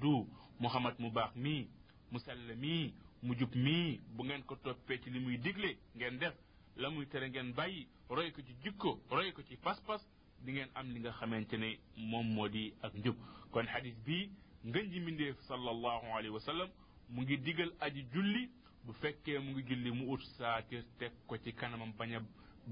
mu 0.01 0.27
muhammad 0.61 0.95
mu 0.99 1.11
baax 1.11 1.35
mii 1.37 1.69
mu 2.11 2.19
sell 2.19 2.57
mii 2.57 2.95
mu 3.23 3.35
jub 3.35 3.55
mii 3.55 4.01
bu 4.15 4.25
ngeen 4.25 4.43
ko 4.43 4.57
toppee 4.57 4.99
ci 5.01 5.11
li 5.11 5.19
muy 5.21 5.37
digle 5.39 5.79
ngeen 5.97 6.19
def 6.19 6.35
la 6.77 6.91
muy 6.91 7.07
tere 7.07 7.29
ngeen 7.31 7.53
bàyyi 7.55 7.89
roy 8.09 8.31
ko 8.33 8.43
ci 8.43 8.53
jikko 8.63 9.01
roy 9.11 9.33
ko 9.33 9.43
ci 9.43 9.57
pas-pas 9.57 10.03
di 10.45 10.53
ngeen 10.53 10.71
am 10.75 10.89
li 10.93 11.01
nga 11.01 11.11
xamante 11.13 11.55
ne 11.57 11.79
moom 11.97 12.35
moo 12.35 12.49
di 12.49 12.75
ak 12.83 12.95
njub 12.95 13.17
kon 13.51 13.67
xadis 13.67 13.97
bii 14.05 14.31
ngën 14.65 14.91
ji 14.93 15.01
mbindeef 15.01 15.41
sallallahu 15.41 16.07
alayhi 16.07 16.33
wa 16.35 16.41
sallam 16.41 16.71
mu 17.09 17.23
ngi 17.23 17.37
digal 17.39 17.73
aji 17.81 18.03
julli 18.13 18.51
bu 18.85 18.93
fekkee 18.93 19.39
mu 19.39 19.51
ngi 19.51 19.63
julli 19.69 19.91
mu 19.93 20.13
ut 20.13 20.21
saatir 20.39 20.85
teg 20.99 21.13
ko 21.27 21.37
ci 21.39 21.53
kanamam 21.53 21.93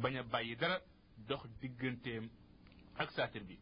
bañ 0.01 0.17
a 0.17 0.23
bàyyi 0.23 0.57
dara 0.57 0.81
dox 1.29 1.43
digganteem 1.61 2.29
ak 2.99 3.11
saatir 3.17 3.43
bi 3.45 3.59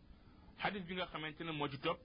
xadis 0.63 0.85
bi 0.87 0.95
nga 0.97 1.07
xamante 1.07 1.45
ne 1.45 1.53
moo 1.53 1.69
ci 1.69 1.79
topp 1.79 2.01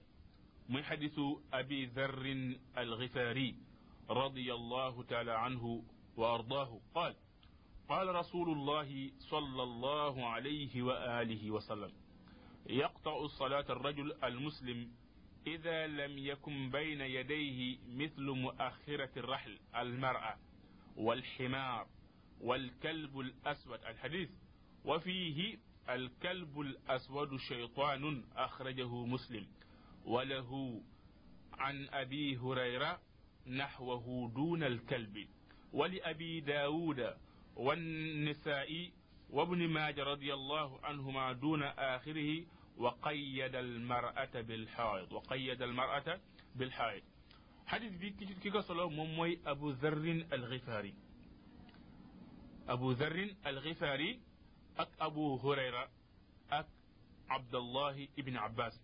muy 0.68 0.82
xadisu 0.82 1.26
abi 1.50 1.88
zarrin 1.94 2.58
alxifaari 2.74 3.56
رضي 4.10 4.44
taala 5.08 5.34
anhu 5.46 5.82
wa 6.16 6.34
ardaahu 6.38 6.80
قال 6.94 7.14
قال 7.88 8.06
رسول 8.14 8.48
الله 8.48 9.10
صلى 9.18 9.62
الله 9.62 10.26
عليه 10.26 10.82
وآله 10.82 11.50
وسلم 11.50 11.92
يقطع 12.66 13.16
الصلاة 13.18 13.66
الرجل 13.70 14.12
المسلم 14.24 14.90
إذا 15.46 15.86
لم 15.86 16.18
يكن 16.18 16.70
بين 16.70 17.00
يديه 17.00 17.78
مثل 17.94 18.30
مؤخرة 18.30 19.10
الرحل 19.16 19.58
المرأة 19.76 20.36
والحمار 20.96 21.86
والكلب 22.40 23.18
الأسود 23.20 23.80
الحديث 23.84 24.30
وفيه 24.86 25.58
الكلب 25.88 26.60
الأسود 26.60 27.36
شيطان 27.36 28.24
أخرجه 28.36 28.88
مسلم 29.06 29.46
وله 30.04 30.80
عن 31.58 31.88
أبي 31.92 32.36
هريرة 32.36 33.00
نحوه 33.46 34.30
دون 34.34 34.62
الكلب 34.62 35.28
ولأبي 35.72 36.40
داود 36.40 37.16
والنسائي 37.56 38.92
وابن 39.30 39.68
ماجه 39.68 40.04
رضي 40.04 40.34
الله 40.34 40.84
عنهما 40.84 41.32
دون 41.32 41.62
آخره 41.62 42.44
وقيد 42.76 43.54
المرأة 43.54 44.40
بالحائض 44.40 45.12
وقيد 45.12 45.62
المرأة 45.62 46.20
بالحائض 46.54 47.02
حديث 47.66 47.92
بي 47.92 48.10
كيكا 48.42 48.60
صلو 48.60 48.90
أبو 49.46 49.70
ذر 49.70 50.24
الغفاري 50.32 50.94
أبو 52.68 52.90
ذر 52.92 53.30
الغفاري 53.46 54.25
ak 54.76 54.88
abu 55.00 55.38
hurayra 55.40 55.88
ak 56.52 56.68
abdallahi 57.32 58.08
ibn 58.20 58.36
abbas 58.36 58.76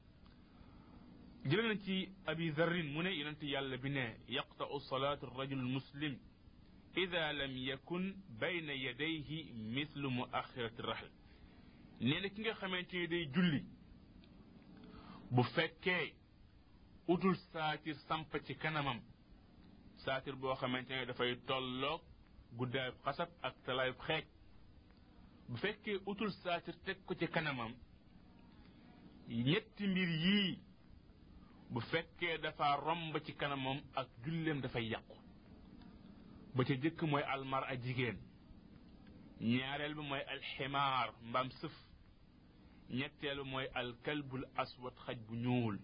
jëlee 1.44 1.68
nañ 1.68 1.80
ci 1.84 2.08
abi 2.26 2.52
zarrin 2.56 2.92
mu 2.94 3.02
ne 3.02 3.10
yonent 3.16 3.42
yàlla 3.42 3.76
bi 3.82 3.90
ne 3.90 4.16
yaqta'u 4.28 4.80
salatu 4.88 5.26
ar 5.26 5.36
rajul 5.36 5.62
muslim 5.62 6.18
idha 7.02 7.32
lam 7.32 7.56
yakun 7.56 8.04
bayna 8.40 8.72
yadayhi 8.74 9.38
mithlu 9.74 10.10
mu'akhirat 10.10 10.78
ar 10.80 10.86
rahl 10.88 11.08
nee 12.00 12.20
na 12.20 12.28
ki 12.28 12.40
nga 12.42 12.54
xamanteni 12.60 13.06
day 13.08 13.24
julli 13.34 13.60
bu 15.30 15.42
fekke 15.54 16.14
utul 17.08 17.34
saatir 17.52 17.96
samp 18.08 18.32
ci 18.46 18.54
kanamam 18.56 19.00
saatir 20.04 20.34
bo 20.36 20.54
xamanteni 20.54 21.06
da 21.06 21.12
fay 21.14 21.36
tollok 21.46 22.02
guddaayub 22.58 22.96
xasab 23.04 23.30
ak 23.42 23.54
talaayub 23.64 23.98
xeej 24.08 24.24
bu 25.52 25.56
fekkee 25.60 25.96
utul 26.10 26.32
saatir 26.42 26.74
teg 26.84 26.98
ko 27.06 27.14
ci 27.20 27.26
kanamam 27.34 27.72
ñetti 29.28 29.84
mbir 29.88 30.10
yii 30.24 30.58
bu 31.70 31.80
fekkee 31.80 32.38
dafa 32.42 32.76
romb 32.86 33.14
ci 33.26 33.32
kanamam 33.36 33.78
ak 33.94 34.08
julleem 34.24 34.60
dafay 34.62 34.86
yàqu 34.92 35.14
ba 36.54 36.64
ca 36.64 36.74
jëkk 36.74 37.02
mooy 37.10 37.22
almar 37.34 37.62
a 37.64 37.74
jigéen 37.76 38.16
ñaareel 39.40 39.94
bi 39.94 40.02
mooy 40.02 40.22
alximaar 40.32 41.10
mbaam 41.28 41.48
sëf 41.50 41.74
ñetteel 42.90 43.38
bi 43.42 43.50
mooy 43.50 43.66
alkalbul 43.74 44.44
aswad 44.56 44.94
xaj 45.04 45.18
bu 45.28 45.34
ñuul 45.36 45.76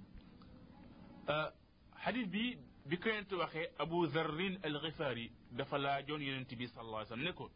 xadis 2.02 2.26
bi 2.28 2.57
bi 2.88 2.96
ko 2.98 3.09
yent 3.09 3.33
waxee 3.33 3.68
abu 3.78 4.07
zarrin 4.07 4.59
al 4.64 4.76
xifaari 4.83 5.31
dafa 5.50 5.78
laajoon 5.78 6.22
yonent 6.22 6.54
bi 6.59 6.66
sallallahu 6.68 6.96
alayhi 7.02 7.11
wasallam 7.12 7.24
ne 7.26 7.33
ko 7.33 7.50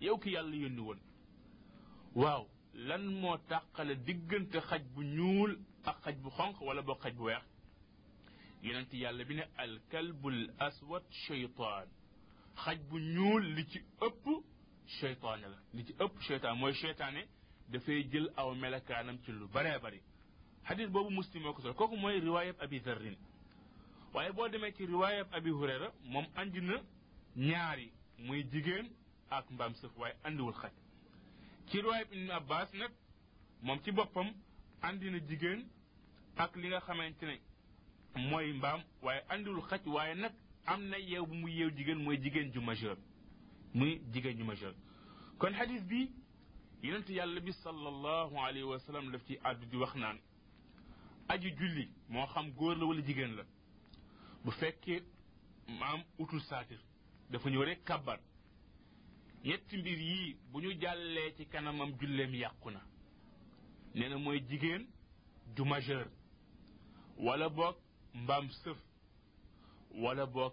yow 0.00 0.16
ki 0.18 0.30
yàlla 0.32 0.56
yónni 0.56 0.80
woon 0.80 1.00
waaw 2.16 2.46
lan 2.74 3.04
moo 3.20 3.36
tàqale 3.48 3.94
diggante 4.06 4.58
xaj 4.68 4.82
bu 4.94 5.02
ñuul 5.04 5.56
ak 5.84 5.96
xaj 6.04 6.16
bu 6.22 6.30
xonq 6.36 6.60
wala 6.66 6.82
boo 6.82 6.96
xaj 7.02 7.12
bu 7.14 7.24
weex 7.24 7.44
yonent 8.62 8.90
yàlla 8.92 9.24
bi 9.24 9.34
ne 9.34 9.44
al 9.56 9.78
kalbul 9.90 10.48
aswad 10.58 11.04
cheytaan 11.26 11.88
xaj 12.64 12.78
bu 12.88 12.98
ñuul 12.98 13.44
li 13.56 13.66
ci 13.70 13.78
ëpp 14.06 14.24
cheytaane 14.98 15.46
la 15.52 15.58
li 15.74 15.84
ci 15.86 15.92
ëpp 16.04 16.14
cheytaan 16.26 16.58
mooy 16.58 16.72
cheytaane 16.72 17.22
dafay 17.68 18.02
jël 18.10 18.30
aw 18.36 18.54
melakaanam 18.54 19.18
ci 19.24 19.30
lu 19.32 19.46
bare 19.54 19.78
bari 19.82 20.00
hadith 20.68 20.90
boobu 20.92 21.10
muslim 21.10 21.42
moo 21.42 21.52
ko 21.52 21.60
sol 21.62 21.74
kooku 21.74 21.96
mooy 21.96 22.20
riwaayab 22.20 22.56
abi 22.64 22.78
zarrin 22.80 23.16
waaye 24.14 24.32
boo 24.32 24.48
demee 24.48 24.72
ci 24.72 24.86
riwaayab 24.86 25.28
abi 25.32 25.50
hurayra 25.50 25.92
moom 26.04 26.26
andi 26.34 26.60
na 26.62 26.76
ñaari 27.36 27.92
muy 28.18 28.42
jigéen 28.50 28.86
ak 29.28 29.50
mbaam 29.50 29.74
sëf 29.74 29.92
waaye 29.98 30.14
andiwul 30.24 30.54
xaj 30.54 30.72
ci 31.70 31.80
riwaayab 31.80 32.12
ibnu 32.12 32.32
abbas 32.32 32.72
nag 32.74 32.90
moom 33.62 33.80
ci 33.82 33.90
boppam 33.90 34.32
andi 34.82 35.10
na 35.10 35.18
jigéen 35.18 35.66
ak 36.36 36.56
li 36.56 36.68
nga 36.68 36.80
xamante 36.80 37.22
ne 37.26 37.40
mooy 38.28 38.52
mbaam 38.52 38.80
waaye 39.02 39.20
andiwul 39.28 39.62
xaj 39.68 39.84
waaye 39.86 40.14
nag 40.14 40.32
am 40.66 40.82
na 40.88 40.96
yeew 40.98 41.26
bu 41.26 41.34
mu 41.34 41.48
yeew 41.48 41.70
jigéen 41.70 41.98
mooy 42.02 42.16
jigéen 42.18 42.52
ju 42.52 42.60
majeur 42.60 42.96
muy 43.74 44.00
jigéen 44.12 44.38
ju 44.38 44.44
majeur 44.44 44.74
kon 45.38 45.52
xadis 45.54 45.82
bi 45.84 46.10
yonent 46.82 47.08
yàlla 47.08 47.40
bi 47.40 47.52
sallallahu 47.52 48.36
alayhi 48.38 48.66
wa 48.68 48.78
sallam 48.80 49.10
daf 49.10 49.24
ci 49.26 49.36
àddu 49.42 49.66
di 49.66 49.76
wax 49.76 49.94
naan 49.94 50.18
aju 51.28 51.48
julli 51.50 51.90
moo 52.08 52.26
xam 52.26 52.50
góor 52.52 52.76
la 52.78 52.84
wala 52.86 53.02
jigéen 53.02 53.34
la 53.36 53.44
bu 54.44 54.50
fekkee 54.52 55.02
maam 55.80 56.04
utul 56.18 56.40
saatir 56.42 56.78
dafa 57.30 57.50
ñëw 57.50 57.64
rek 57.64 57.84
kàbbar 57.84 58.20
ñetti 59.46 59.76
mbir 59.78 59.98
yii 60.08 60.36
bu 60.52 60.58
ñu 60.60 60.70
jàllee 60.80 61.34
ci 61.36 61.44
kanamam 61.46 61.90
julleem 62.00 62.34
yàqu 62.34 62.70
na 62.70 62.80
nee 63.94 64.08
na 64.08 64.18
mooy 64.18 64.40
jigéen 64.48 64.86
ju 65.54 65.64
majeur 65.64 66.06
wala 67.18 67.48
boog 67.48 67.76
mbaam 68.14 68.46
sëf 68.62 68.78
wala 70.02 70.26
boog 70.26 70.52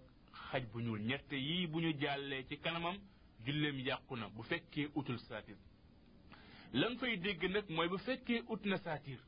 xaj 0.50 0.64
bu 0.72 0.80
ñuul 0.82 1.02
ñett 1.10 1.32
yii 1.32 1.68
bu 1.68 1.80
ñu 1.82 1.92
jàllee 2.02 2.44
ci 2.50 2.56
kanamam 2.60 2.98
julleem 3.46 3.80
yàqu 3.80 4.14
na 4.16 4.28
bu 4.30 4.44
fekkee 4.44 4.88
utul 4.96 5.20
saatir 5.28 5.58
lan 6.74 6.96
fay 7.00 7.18
dégg 7.18 7.44
nag 7.52 7.66
mooy 7.70 7.88
bu 7.90 7.98
fekkee 7.98 8.44
ut 8.48 8.62
na 8.66 8.78
saatir 8.78 9.20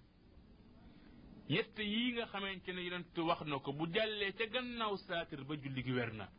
ñett 1.50 1.78
yii 1.80 2.12
nga 2.14 2.26
xamante 2.32 2.72
ne 2.74 2.82
yonent 2.86 3.18
wax 3.18 3.42
na 3.48 3.58
ko 3.60 3.74
bu 3.74 3.90
jàllee 3.94 4.32
ca 4.38 4.46
gannaaw 4.46 4.96
saatir 4.98 5.44
ba 5.44 5.56
julli 5.58 5.82
gi 5.84 5.92
wer 5.92 6.14
na 6.14 6.30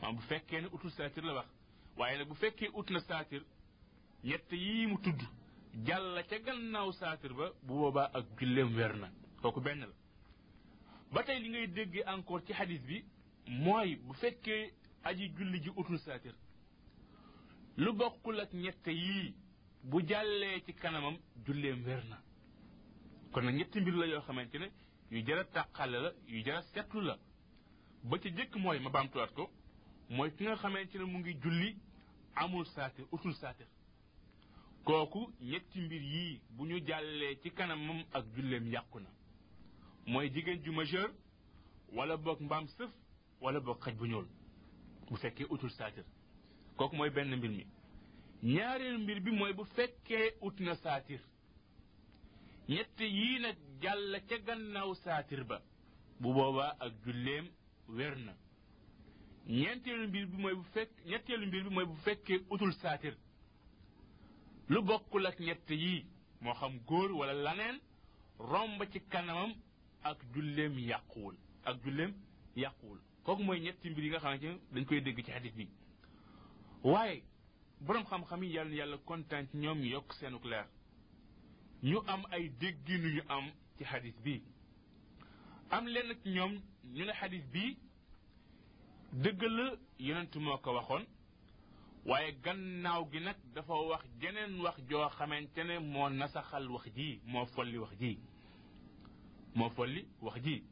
maam 0.00 0.16
bu 0.16 0.22
fekkee 0.22 0.60
ne 0.62 0.68
utul 0.72 0.90
saatir 0.92 1.24
la 1.24 1.34
wax 1.34 1.50
waaye 1.98 2.18
nag 2.18 2.28
bu 2.28 2.34
fekkee 2.34 2.68
ut 2.74 2.88
na 2.90 3.00
saatir 3.00 3.42
yett 4.22 4.52
yii 4.52 4.86
mu 4.90 4.98
tudd 5.04 5.20
jàll 5.86 6.22
ca 6.30 6.38
gannaaw 6.46 6.90
saatir 6.92 7.32
ba 7.34 7.50
bu 7.62 7.74
boobaa 7.80 8.10
ak 8.14 8.24
julleem 8.38 8.74
weer 8.76 8.94
na 8.96 9.08
kooku 9.42 9.60
benn 9.60 9.80
la 9.80 9.88
ba 11.12 11.22
tey 11.24 11.38
li 11.40 11.48
ngay 11.48 11.66
déggee 11.66 12.02
encore 12.12 12.44
ci 12.46 12.52
xadis 12.54 12.80
bi 12.88 13.04
mooy 13.64 13.96
bu 14.04 14.12
fekkee 14.14 14.62
aji 15.08 15.24
julli 15.36 15.58
ji 15.62 15.70
ut 15.80 15.88
na 15.90 15.98
saatir 15.98 16.34
lu 17.76 17.92
bokkul 17.92 18.40
ak 18.40 18.52
ñett 18.52 18.86
yii 18.86 19.34
bu 19.82 19.98
jàllee 20.08 20.60
ci 20.66 20.72
kanamam 20.74 21.16
julleem 21.44 21.78
weer 21.86 22.02
na 22.10 22.18
kon 23.32 23.42
nag 23.44 23.54
ñetti 23.54 23.80
mbir 23.80 23.94
la 24.00 24.06
yoo 24.06 24.20
xamante 24.26 24.58
ne 24.58 24.68
yu 25.10 25.24
jar 25.26 25.38
a 25.38 25.44
tàqale 25.44 25.98
la 26.04 26.10
yu 26.28 26.44
jar 26.44 26.56
a 26.58 26.62
seetlu 26.62 27.00
la 27.08 27.14
ba 28.02 28.18
ci 28.18 28.28
jëkk 28.36 28.52
mooy 28.62 28.78
ma 28.80 28.90
baamtuwaat 28.90 29.30
ko 29.38 29.50
mooy 30.10 30.30
ki 30.34 30.44
nga 30.44 30.56
xamante 30.56 30.96
ne 30.98 31.04
mu 31.04 31.18
ngi 31.18 31.34
julli 31.42 31.76
amul 32.34 32.64
saatir 32.74 33.04
utul 33.14 33.34
saatir 33.40 33.66
kooku 34.84 35.22
ñetti 35.50 35.78
mbir 35.80 36.02
yii 36.14 36.40
bu 36.56 36.62
ñu 36.68 36.76
jàllee 36.88 37.34
ci 37.42 37.50
kanamam 37.52 38.00
ak 38.16 38.24
julleem 38.34 38.66
yàqu 38.72 38.98
na 39.00 39.08
mooy 40.06 40.28
jigéen 40.32 40.62
ju 40.64 40.72
majeur 40.72 41.10
wala 41.96 42.16
boog 42.16 42.40
mbaam 42.40 42.66
sëf 42.66 42.90
wala 43.40 43.60
boog 43.60 43.78
xaj 43.84 43.94
bu 43.94 44.06
ñuul 44.06 44.26
bu 45.08 45.16
fekkee 45.16 45.46
utul 45.48 45.70
saatir 45.70 46.04
kooku 46.76 46.96
mooy 46.96 47.10
benn 47.10 47.36
mbir 47.36 47.50
mi 47.50 47.64
ñaareel 48.42 48.98
mbir 48.98 49.20
bi 49.20 49.30
mooy 49.30 49.52
bu 49.52 49.64
fekkee 49.64 50.34
ut 50.40 50.58
na 50.60 50.74
saatir 50.74 51.20
ñett 52.68 53.00
yii 53.00 53.38
na 53.38 53.50
jàll 53.80 54.20
ca 54.28 54.38
gannaaw 54.38 54.94
saatir 54.94 55.44
ba 55.44 55.62
bu 56.20 56.32
boobaa 56.34 56.74
ak 56.80 56.92
julleem 57.04 57.46
weer 57.88 58.16
na 58.18 58.34
ñeenteelu 59.48 60.08
mbir 60.08 60.26
bi 60.26 60.36
mooy 60.42 60.54
bu 60.54 60.62
fekk 60.74 60.90
ñetteelu 61.06 61.70
mooy 61.70 61.86
bu 61.90 61.94
fekkee 62.04 62.38
utul 62.50 62.72
saatir 62.82 63.14
lu 64.68 64.80
bokkul 64.82 65.26
ak 65.26 65.38
ñett 65.40 65.70
yi 65.70 66.04
moo 66.40 66.54
xam 66.54 66.74
góor 66.86 67.10
wala 67.18 67.32
laneen 67.34 67.76
romb 68.38 68.80
ci 68.92 68.98
kanamam 69.12 69.52
ak 70.02 70.18
julleem 70.34 70.78
yàquwul 70.78 71.36
ak 71.64 71.76
julleem 71.84 72.12
yàquwul 72.56 72.98
kooku 73.24 73.42
mooy 73.44 73.60
ñetti 73.60 73.90
mbir 73.90 74.04
yi 74.04 74.10
nga 74.10 74.18
xamante 74.18 74.46
ne 74.48 74.58
dañ 74.72 74.84
koy 74.88 75.00
dégg 75.00 75.18
ci 75.24 75.30
xadis 75.32 75.54
bi 75.58 75.66
waaye 76.92 77.22
boroom 77.80 78.04
xam-xam 78.10 78.42
yi 78.44 78.52
yàlla 78.54 78.74
yàlla 78.74 78.96
kontaan 79.06 79.46
ci 79.48 79.56
ñoom 79.56 79.80
yokk 79.82 80.12
seenu 80.18 80.38
leer 80.50 80.66
ñu 81.82 81.98
am 82.12 82.22
ay 82.34 82.44
déggi 82.60 82.94
nu 83.02 83.08
ñu 83.16 83.22
am 83.28 83.44
ci 83.76 83.84
xadis 83.84 84.16
bi 84.24 84.42
am 85.74 85.84
lenn 85.94 86.10
ci 86.22 86.28
ñoom 86.36 86.52
ñu 86.94 87.02
ne 87.04 87.12
xadis 87.20 87.44
bi 87.52 87.64
dëgg 89.12 89.42
la 89.50 89.64
yonent 89.98 90.30
moo 90.40 90.56
ko 90.58 90.72
waxoon 90.74 91.04
waaye 92.06 92.32
gannaaw 92.42 93.08
gi 93.10 93.18
nag 93.20 93.36
dafa 93.54 93.74
wax 93.88 94.04
jeneen 94.20 94.60
wax 94.62 94.76
joo 94.88 95.08
xamante 95.18 95.58
ne 95.64 95.78
moo 95.80 96.08
nasaxal 96.10 96.70
wax 96.70 96.84
ji 96.94 97.20
moo 97.24 97.44
folli 97.46 97.78
wax 97.78 97.92
ji 97.98 98.20
moo 99.54 99.68
folli 99.74 100.06
wax 100.20 100.38
ji 100.44 100.62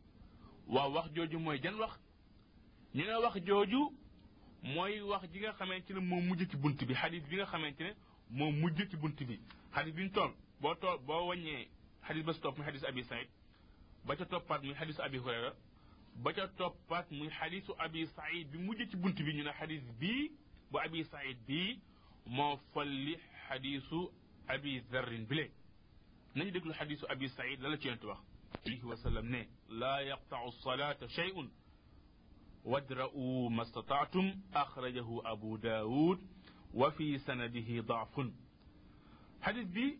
waaw 0.68 0.90
wax 0.94 1.08
jooju 1.14 1.38
mooy 1.38 1.58
jan 1.60 1.74
wax 1.78 1.92
ñu 2.94 3.04
ne 3.04 3.14
wax 3.24 3.36
jooju 3.46 3.92
mooy 4.62 5.00
wax 5.00 5.22
ji 5.32 5.38
nga 5.40 5.52
xamante 5.52 5.90
ne 5.92 6.00
moo 6.00 6.20
mujj 6.20 6.42
ci 6.50 6.56
bunt 6.56 6.76
bi 6.86 6.94
xadis 6.94 7.22
bi 7.28 7.36
nga 7.36 7.46
xamante 7.46 7.80
ne 7.82 7.92
moo 8.30 8.50
mujj 8.52 8.88
ci 8.90 8.96
bunt 8.96 9.18
bi 9.26 9.40
xadis 9.74 9.94
bi 9.94 10.02
ñu 10.04 10.10
tool 10.10 10.32
boo 10.60 10.74
tool 10.76 10.98
boo 11.04 11.26
wàññee 11.26 11.68
xadis 12.06 12.24
ba 12.24 12.32
si 12.32 12.40
muy 12.56 12.64
xadis 12.66 12.84
abi 12.86 13.02
saïd 13.04 13.28
ba 14.06 14.14
ca 14.16 14.24
toppaat 14.26 14.62
muy 14.62 14.74
xadis 14.74 14.98
abi 15.00 15.18
hurayra 15.18 15.52
ba 16.22 16.32
ca 16.32 16.46
toppaat 16.56 17.10
muy 17.12 17.28
xadisu 17.30 17.72
abi 17.78 18.06
saïd 18.06 18.50
bi 18.50 18.58
mujj 18.58 18.84
ci 18.90 18.96
bunt 18.96 19.14
bi 19.22 19.32
ñu 19.36 19.42
ne 19.44 19.52
xadis 19.52 19.82
bii 20.00 20.30
bu 20.70 20.78
abi 20.78 21.04
saïd 21.04 21.38
bii 21.46 21.78
moo 22.26 22.56
falli 22.72 23.14
xadisu 23.48 24.10
abi 24.46 24.80
zarrin 24.90 25.26
bile 25.26 25.50
nañu 26.34 26.50
déglu 26.50 26.72
xadisu 26.72 27.06
abi 27.10 27.28
saïd 27.28 27.60
la 27.60 27.68
la 27.68 27.76
ci 27.76 27.88
yonent 27.88 28.04
wax 28.04 28.20
عليه 28.66 28.84
وسلم 28.84 29.26
نه 29.26 29.46
لا 29.68 29.98
يقطع 30.00 30.44
الصلاة 30.44 31.06
شيء 31.06 31.48
وادرؤوا 32.64 33.50
ما 33.50 33.62
استطعتم 33.62 34.40
أخرجه 34.54 35.30
أبو 35.32 35.56
داود 35.56 36.18
وفي 36.74 37.18
سنده 37.18 37.80
ضعف 37.82 38.30
حديث 39.42 39.66
بي 39.68 39.98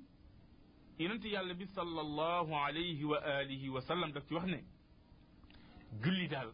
ينتي 1.00 1.28
يالله 1.28 1.66
صلى 1.74 2.00
الله 2.00 2.56
عليه 2.56 3.04
وآله 3.04 3.70
وسلم 3.70 4.10
دكتي 4.12 4.34
وحنه 4.34 4.64
julli 6.02 6.28
daal 6.30 6.48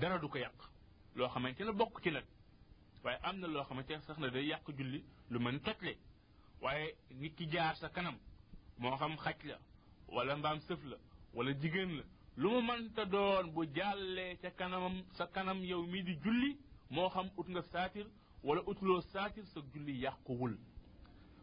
dara 0.00 0.18
du 0.18 0.28
ko 0.28 0.38
yàq 0.38 0.58
loo 1.16 1.28
xamante 1.28 1.60
la 1.64 1.72
bokk 1.72 2.00
ci 2.02 2.10
nag 2.10 2.24
waaye 3.04 3.18
am 3.22 3.38
na 3.40 3.46
loo 3.46 3.64
xamante 3.64 4.00
sax 4.06 4.18
na 4.18 4.30
day 4.30 4.44
yàq 4.46 4.68
julli 4.78 5.02
lu 5.30 5.38
mën 5.38 5.60
tetle 5.60 5.94
waaye 6.62 6.92
nit 7.10 7.34
ki 7.36 7.46
jaar 7.50 7.76
sa 7.76 7.88
kanam 7.88 8.16
moo 8.78 8.96
xam 8.96 9.16
xaj 9.16 9.38
la 9.44 9.58
wala 10.14 10.36
mbaam 10.36 10.58
sëf 10.60 10.84
la 10.84 10.96
wala 11.34 11.52
jigéen 11.60 11.92
la 11.98 12.04
lu 12.36 12.48
mu 12.66 12.74
ta 12.94 13.04
doon 13.04 13.46
bu 13.54 13.64
jàllee 13.74 14.36
ca 14.42 14.50
kanamam 14.50 14.96
sa 15.16 15.26
kanam 15.26 15.58
yow 15.64 15.82
mii 15.86 16.02
di 16.02 16.14
julli 16.22 16.58
moo 16.90 17.08
xam 17.08 17.28
ut 17.36 17.48
nga 17.48 17.62
saatir 17.62 18.06
wala 18.42 18.60
utuloo 18.70 19.00
saatir 19.00 19.44
sa 19.46 19.60
julli 19.72 19.92
yàquwul 20.02 20.54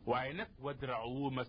waaye 0.05 0.33
nag 0.33 0.49
wadrau 0.63 1.31
ma 1.31 1.43